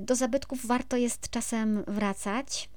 [0.00, 2.68] Do zabytków warto jest czasem wracać.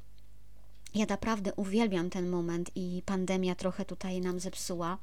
[0.95, 4.97] Ja naprawdę uwielbiam ten moment i pandemia trochę tutaj nam zepsuła,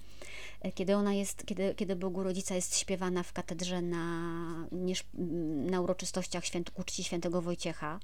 [0.75, 4.69] kiedy ona jest, kiedy, kiedy Bogu Rodzica jest śpiewana w katedrze na,
[5.71, 8.01] na uroczystościach święt, ku świętego Wojciecha.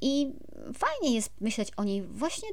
[0.00, 0.32] I
[0.78, 2.48] fajnie jest myśleć o niej właśnie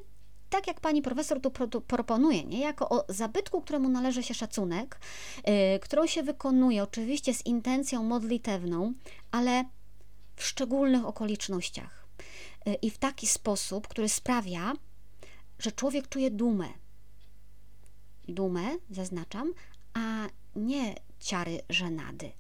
[0.50, 2.60] tak jak pani profesor tu, tu proponuje, nie?
[2.60, 5.00] jako o zabytku, któremu należy się szacunek,
[5.48, 8.94] yy, którą się wykonuje oczywiście z intencją modlitewną,
[9.32, 9.66] ale
[10.36, 12.03] w szczególnych okolicznościach
[12.82, 14.74] i w taki sposób, który sprawia,
[15.60, 16.70] że człowiek czuje dumę.
[18.28, 19.54] Dumę, zaznaczam,
[19.94, 22.32] a nie ciary żenady.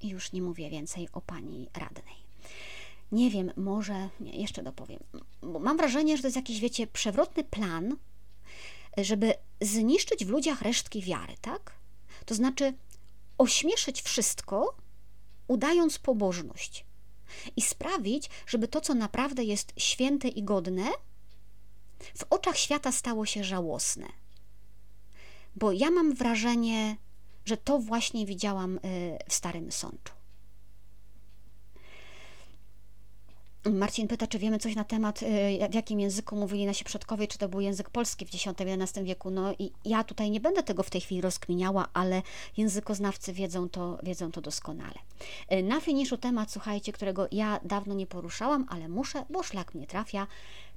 [0.00, 2.22] I już nie mówię więcej o pani radnej.
[3.12, 5.00] Nie wiem, może nie, jeszcze dopowiem.
[5.42, 7.96] Bo mam wrażenie, że to jest jakiś, wiecie, przewrotny plan,
[8.96, 11.72] żeby zniszczyć w ludziach resztki wiary, tak?
[12.26, 12.74] To znaczy
[13.38, 14.76] ośmieszyć wszystko,
[15.48, 16.84] udając pobożność
[17.56, 20.84] i sprawić, żeby to, co naprawdę jest święte i godne,
[22.18, 24.06] w oczach świata stało się żałosne.
[25.56, 26.96] Bo ja mam wrażenie,
[27.44, 28.80] że to właśnie widziałam y,
[29.28, 30.21] w Starym Sączu.
[33.70, 35.26] Marcin pyta, czy wiemy coś na temat, y,
[35.70, 39.30] w jakim języku mówili nasi przodkowie, czy to był język polski w X-XI wieku.
[39.30, 42.22] No i ja tutaj nie będę tego w tej chwili rozkminiała, ale
[42.56, 44.98] językoznawcy wiedzą to, wiedzą to doskonale.
[45.52, 49.86] Y, na finiszu temat, słuchajcie, którego ja dawno nie poruszałam, ale muszę, bo szlak mnie
[49.86, 50.26] trafia.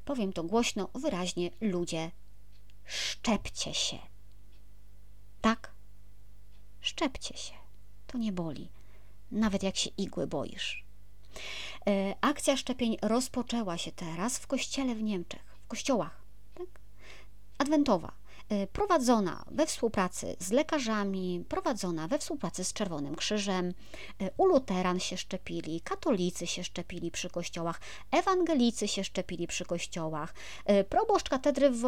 [0.06, 2.12] Powiem to głośno, wyraźnie, ludzie,
[2.86, 3.98] szczepcie się.
[5.42, 5.72] Tak?
[6.82, 7.54] Szczepcie się.
[8.08, 8.70] To nie boli.
[9.32, 10.86] Nawet jak się igły boisz.
[11.88, 16.22] E, akcja szczepień rozpoczęła się teraz w kościele w Niemczech, w kościołach,
[16.56, 16.68] tak?
[17.58, 18.12] adwentowa,
[18.50, 23.74] e, prowadzona we współpracy z lekarzami, prowadzona we współpracy z Czerwonym Krzyżem.
[24.22, 27.82] E, u luteran się szczepili, katolicy się szczepili przy kościołach,
[28.12, 30.34] ewangelicy się szczepili przy kościołach.
[30.90, 31.86] Proboszcz katedry w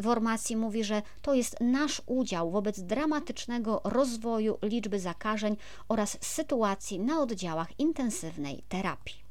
[0.00, 5.56] Wormacji mówi, że to jest nasz udział wobec dramatycznego rozwoju liczby zakażeń
[5.88, 9.27] oraz sytuacji na oddziałach intensywnej terapii.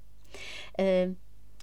[0.79, 1.15] Y,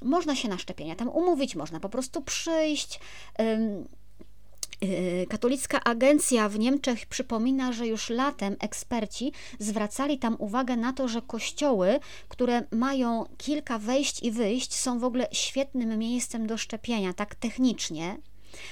[0.02, 3.00] można się na szczepienia tam umówić, można po prostu przyjść.
[3.40, 11.08] Y, katolicka agencja w Niemczech przypomina, że już latem eksperci zwracali tam uwagę na to,
[11.08, 17.12] że kościoły, które mają kilka wejść i wyjść, są w ogóle świetnym miejscem do szczepienia,
[17.12, 18.16] tak technicznie.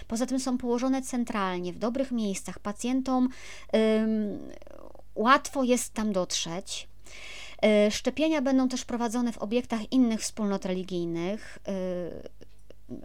[0.08, 2.58] Poza tym są położone centralnie, w dobrych miejscach.
[2.58, 3.28] Pacjentom
[5.14, 6.88] łatwo jest tam dotrzeć.
[7.62, 11.58] E, szczepienia będą też prowadzone w obiektach innych wspólnot religijnych.
[11.68, 11.72] E,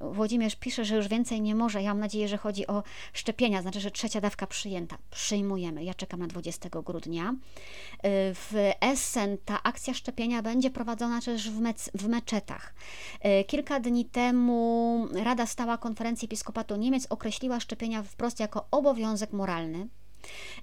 [0.01, 1.82] Włodzimierz pisze, że już więcej nie może.
[1.82, 2.84] Ja mam nadzieję, że chodzi o
[3.14, 4.97] szczepienia, znaczy, że trzecia dawka przyjęta.
[5.12, 5.84] Przyjmujemy.
[5.84, 7.30] Ja czekam na 20 grudnia.
[7.30, 7.34] E,
[8.34, 12.74] w Essen ta akcja szczepienia będzie prowadzona też w, mec, w meczetach.
[13.47, 19.88] Kilka dni temu Rada Stała Konferencji Episkopatu Niemiec określiła szczepienia wprost jako obowiązek moralny.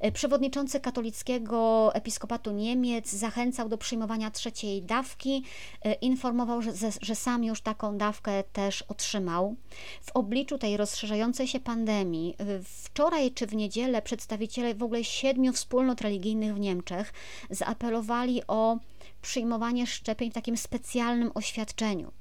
[0.00, 5.44] E, przewodniczący katolickiego episkopatu Niemiec zachęcał do przyjmowania trzeciej dawki,
[5.82, 9.56] e, informował, że, że sam już taką dawkę też otrzymał.
[10.02, 16.00] W obliczu tej rozszerzającej się pandemii, wczoraj czy w niedzielę przedstawiciele w ogóle siedmiu wspólnot
[16.00, 17.12] religijnych w Niemczech
[17.50, 18.78] zaapelowali o
[19.22, 22.12] przyjmowanie szczepień w takim specjalnym oświadczeniu.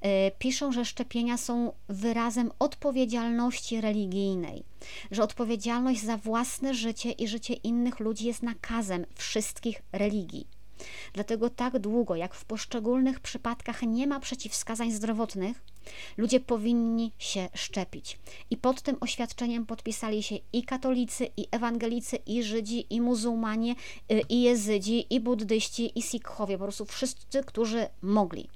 [0.00, 4.64] E, piszą, że szczepienia są wyrazem odpowiedzialności religijnej,
[5.10, 10.46] że odpowiedzialność za własne życie i życie innych ludzi jest nakazem wszystkich religii.
[11.12, 15.62] Dlatego tak długo, jak w poszczególnych przypadkach nie ma przeciwwskazań zdrowotnych,
[16.16, 18.18] ludzie powinni się szczepić.
[18.50, 23.74] I pod tym oświadczeniem podpisali się i katolicy, i ewangelicy, i Żydzi, i muzułmanie,
[24.12, 28.48] y, i jezydzi, i buddyści, i sikhowie, po prostu wszyscy, którzy mogli.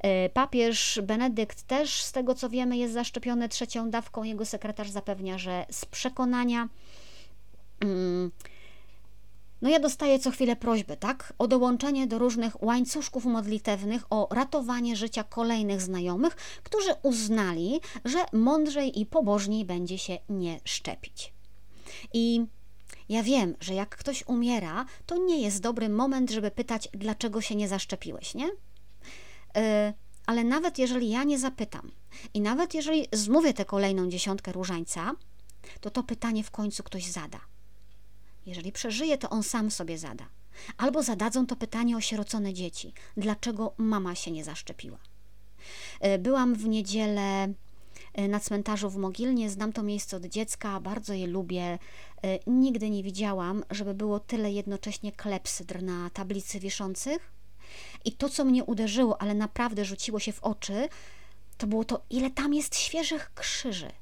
[0.00, 4.22] E, papież Benedykt też, z tego co wiemy, jest zaszczepiony trzecią dawką.
[4.22, 6.68] Jego sekretarz zapewnia, że z przekonania.
[7.80, 8.30] Mm,
[9.62, 11.32] no ja dostaję co chwilę prośby, tak?
[11.38, 19.00] O dołączenie do różnych łańcuszków modlitewnych, o ratowanie życia kolejnych znajomych, którzy uznali, że mądrzej
[19.00, 21.32] i pobożniej będzie się nie szczepić.
[22.14, 22.46] I
[23.08, 27.54] ja wiem, że jak ktoś umiera, to nie jest dobry moment, żeby pytać, dlaczego się
[27.54, 28.50] nie zaszczepiłeś, nie?
[29.56, 29.62] Yy,
[30.26, 31.90] ale nawet jeżeli ja nie zapytam
[32.34, 35.12] i nawet jeżeli zmówię tę kolejną dziesiątkę różańca,
[35.80, 37.40] to to pytanie w końcu ktoś zada.
[38.46, 40.28] Jeżeli przeżyje, to on sam sobie zada.
[40.76, 44.98] Albo zadadzą to pytanie osierocone dzieci: dlaczego mama się nie zaszczepiła?
[46.00, 47.48] E, byłam w niedzielę
[48.14, 51.78] e, na cmentarzu w Mogilnie, znam to miejsce od dziecka, bardzo je lubię.
[52.46, 57.31] Nigdy nie widziałam, żeby było tyle jednocześnie klepsydr na tablicy wiszących.
[58.04, 60.88] I to, co mnie uderzyło, ale naprawdę rzuciło się w oczy,
[61.58, 63.92] to było to, ile tam jest świeżych krzyży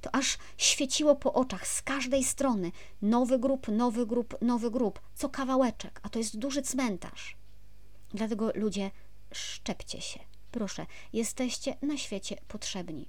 [0.00, 2.72] to aż świeciło po oczach z każdej strony.
[3.02, 7.36] Nowy grób, nowy grób, nowy grób, co kawałeczek, a to jest duży cmentarz.
[8.14, 8.90] Dlatego ludzie,
[9.32, 10.20] szczepcie się.
[10.50, 13.08] Proszę, jesteście na świecie potrzebni.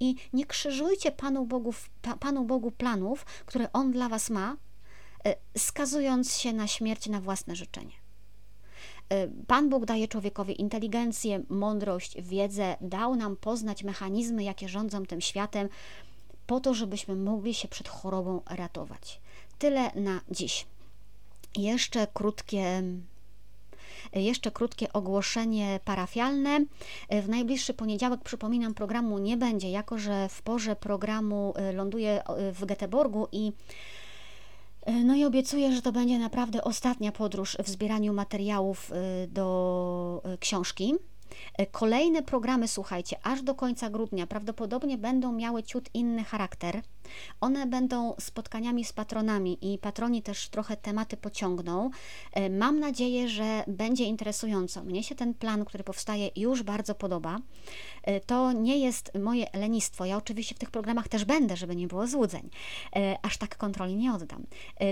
[0.00, 1.74] I nie krzyżujcie Panu Bogu,
[2.20, 4.56] Panu Bogu planów, które On dla Was ma,
[5.24, 8.03] e, skazując się na śmierć na własne życzenie.
[9.08, 15.20] E, Pan Bóg daje człowiekowi inteligencję, mądrość, wiedzę, dał nam poznać mechanizmy, jakie rządzą tym
[15.20, 15.68] światem,
[16.46, 19.20] po to, żebyśmy mogli się przed chorobą ratować.
[19.58, 20.66] Tyle na dziś.
[21.56, 22.82] Jeszcze krótkie
[24.12, 26.60] jeszcze krótkie ogłoszenie parafialne.
[27.10, 32.52] W najbliższy poniedziałek, przypominam, programu nie będzie, jako że w porze programu y, ląduję y,
[32.52, 33.52] w Göteborgu i y,
[34.86, 38.92] no i obiecuję, że to będzie naprawdę ostatnia podróż w zbieraniu materiałów
[39.28, 40.94] do książki.
[41.58, 46.82] E, kolejne programy, słuchajcie, aż do końca grudnia prawdopodobnie będą miały ciut inny charakter.
[47.40, 51.90] One będą spotkaniami z patronami i patroni też trochę tematy pociągną.
[52.32, 54.84] E, mam nadzieję, że będzie interesująco.
[54.84, 57.38] Mnie się ten plan, który powstaje, już bardzo podoba.
[58.02, 60.04] E, to nie jest moje lenistwo.
[60.04, 62.50] Ja oczywiście w tych programach też będę, żeby nie było złudzeń.
[63.22, 64.46] Aż tak kontroli nie oddam.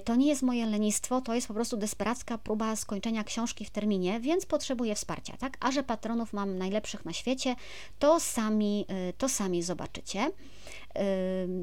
[0.05, 4.21] To nie jest moje lenistwo, to jest po prostu desperacka próba skończenia książki w terminie,
[4.21, 5.57] więc potrzebuję wsparcia, tak?
[5.61, 7.57] A że patronów mam najlepszych na świecie,
[7.99, 8.87] to sami,
[9.19, 10.31] to sami zobaczycie.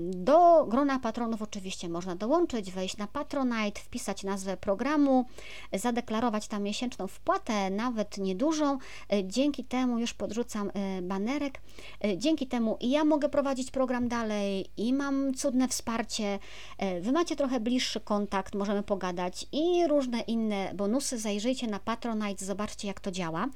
[0.10, 5.26] Do grona patronów oczywiście można dołączyć, wejść na Patronite, wpisać nazwę programu,
[5.74, 8.78] zadeklarować tam miesięczną wpłatę, nawet niedużą.
[9.24, 11.62] Dzięki temu już podrzucam y, banerek.
[12.06, 16.40] Y, dzięki temu i ja mogę prowadzić program dalej i mam cudne wsparcie.
[16.84, 21.18] Y, wy macie trochę bliższy kontakt, możemy pogadać i różne inne bonusy.
[21.18, 23.48] Zajrzyjcie na Patronite, zobaczcie jak to działa.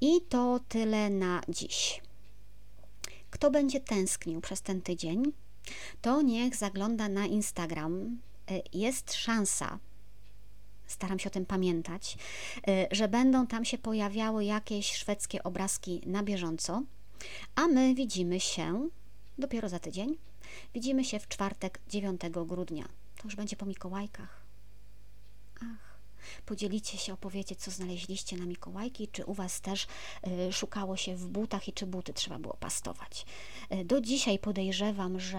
[0.00, 2.07] I to tyle na dziś.
[3.30, 5.22] Kto będzie tęsknił przez ten tydzień,
[6.02, 8.18] to niech zagląda na Instagram.
[8.50, 9.78] E, jest szansa,
[10.86, 12.18] staram się o tym pamiętać,
[12.68, 16.82] e, że będą tam się pojawiały jakieś szwedzkie obrazki na bieżąco,
[17.54, 18.88] a my widzimy się
[19.38, 20.18] dopiero za tydzień.
[20.74, 22.84] Widzimy się w czwartek 9 grudnia.
[23.16, 24.42] To już będzie po Mikołajkach.
[25.62, 25.87] Ach
[26.46, 29.86] podzielicie się, opowiecie, co znaleźliście na Mikołajki, czy u Was też
[30.48, 33.26] y, szukało się w butach i czy buty trzeba było pastować.
[33.72, 35.38] Y, do dzisiaj podejrzewam, że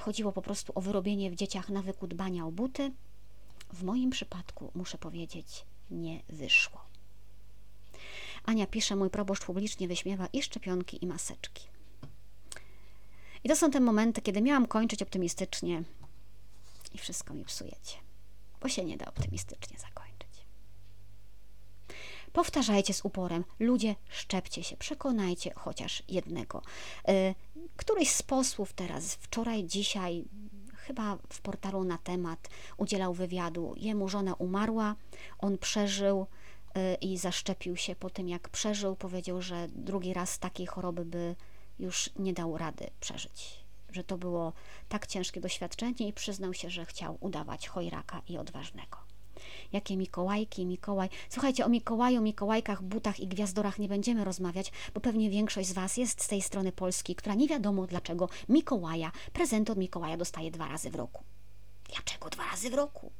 [0.00, 2.92] chodziło po prostu o wyrobienie w dzieciach nawyku dbania o buty.
[3.72, 6.80] W moim przypadku, muszę powiedzieć, nie wyszło.
[8.44, 11.64] Ania pisze, mój proboszcz publicznie wyśmiewa i szczepionki, i maseczki.
[13.44, 15.82] I to są te momenty, kiedy miałam kończyć optymistycznie
[16.94, 18.07] i wszystko mi psujecie
[18.60, 20.08] bo się nie da optymistycznie zakończyć.
[22.32, 26.62] Powtarzajcie z uporem, ludzie, szczepcie się, przekonajcie chociaż jednego.
[27.08, 27.34] Y,
[27.76, 30.24] któryś z posłów teraz, wczoraj, dzisiaj,
[30.74, 33.74] chyba w portalu na temat, udzielał wywiadu.
[33.76, 34.94] Jemu żona umarła,
[35.38, 36.26] on przeżył
[36.76, 38.96] y, i zaszczepił się po tym, jak przeżył.
[38.96, 41.36] Powiedział, że drugi raz takiej choroby by
[41.78, 44.52] już nie dał rady przeżyć że to było
[44.88, 48.98] tak ciężkie doświadczenie i przyznał się, że chciał udawać chojraka i odważnego.
[49.72, 51.08] Jakie Mikołajki, Mikołaj.
[51.28, 55.96] Słuchajcie, o Mikołaju, Mikołajkach, butach i gwiazdorach nie będziemy rozmawiać, bo pewnie większość z Was
[55.96, 60.68] jest z tej strony Polski, która nie wiadomo dlaczego Mikołaja, prezent od Mikołaja dostaje dwa
[60.68, 61.24] razy w roku.
[61.94, 63.12] Dlaczego dwa razy w roku?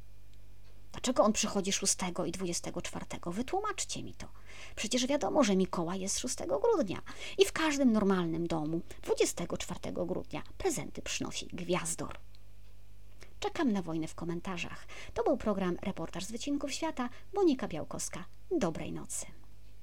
[0.91, 1.95] Dlaczego on przychodzi 6
[2.27, 3.05] i 24?
[3.25, 4.27] Wytłumaczcie mi to.
[4.75, 7.01] Przecież wiadomo, że Mikołaj jest 6 grudnia
[7.37, 12.19] i w każdym normalnym domu 24 grudnia prezenty przynosi gwiazdor.
[13.39, 14.87] Czekam na wojnę w komentarzach.
[15.13, 17.09] To był program Reportaż z Wycinków Świata.
[17.33, 18.25] Monika Białkowska.
[18.51, 19.38] Dobrej nocy.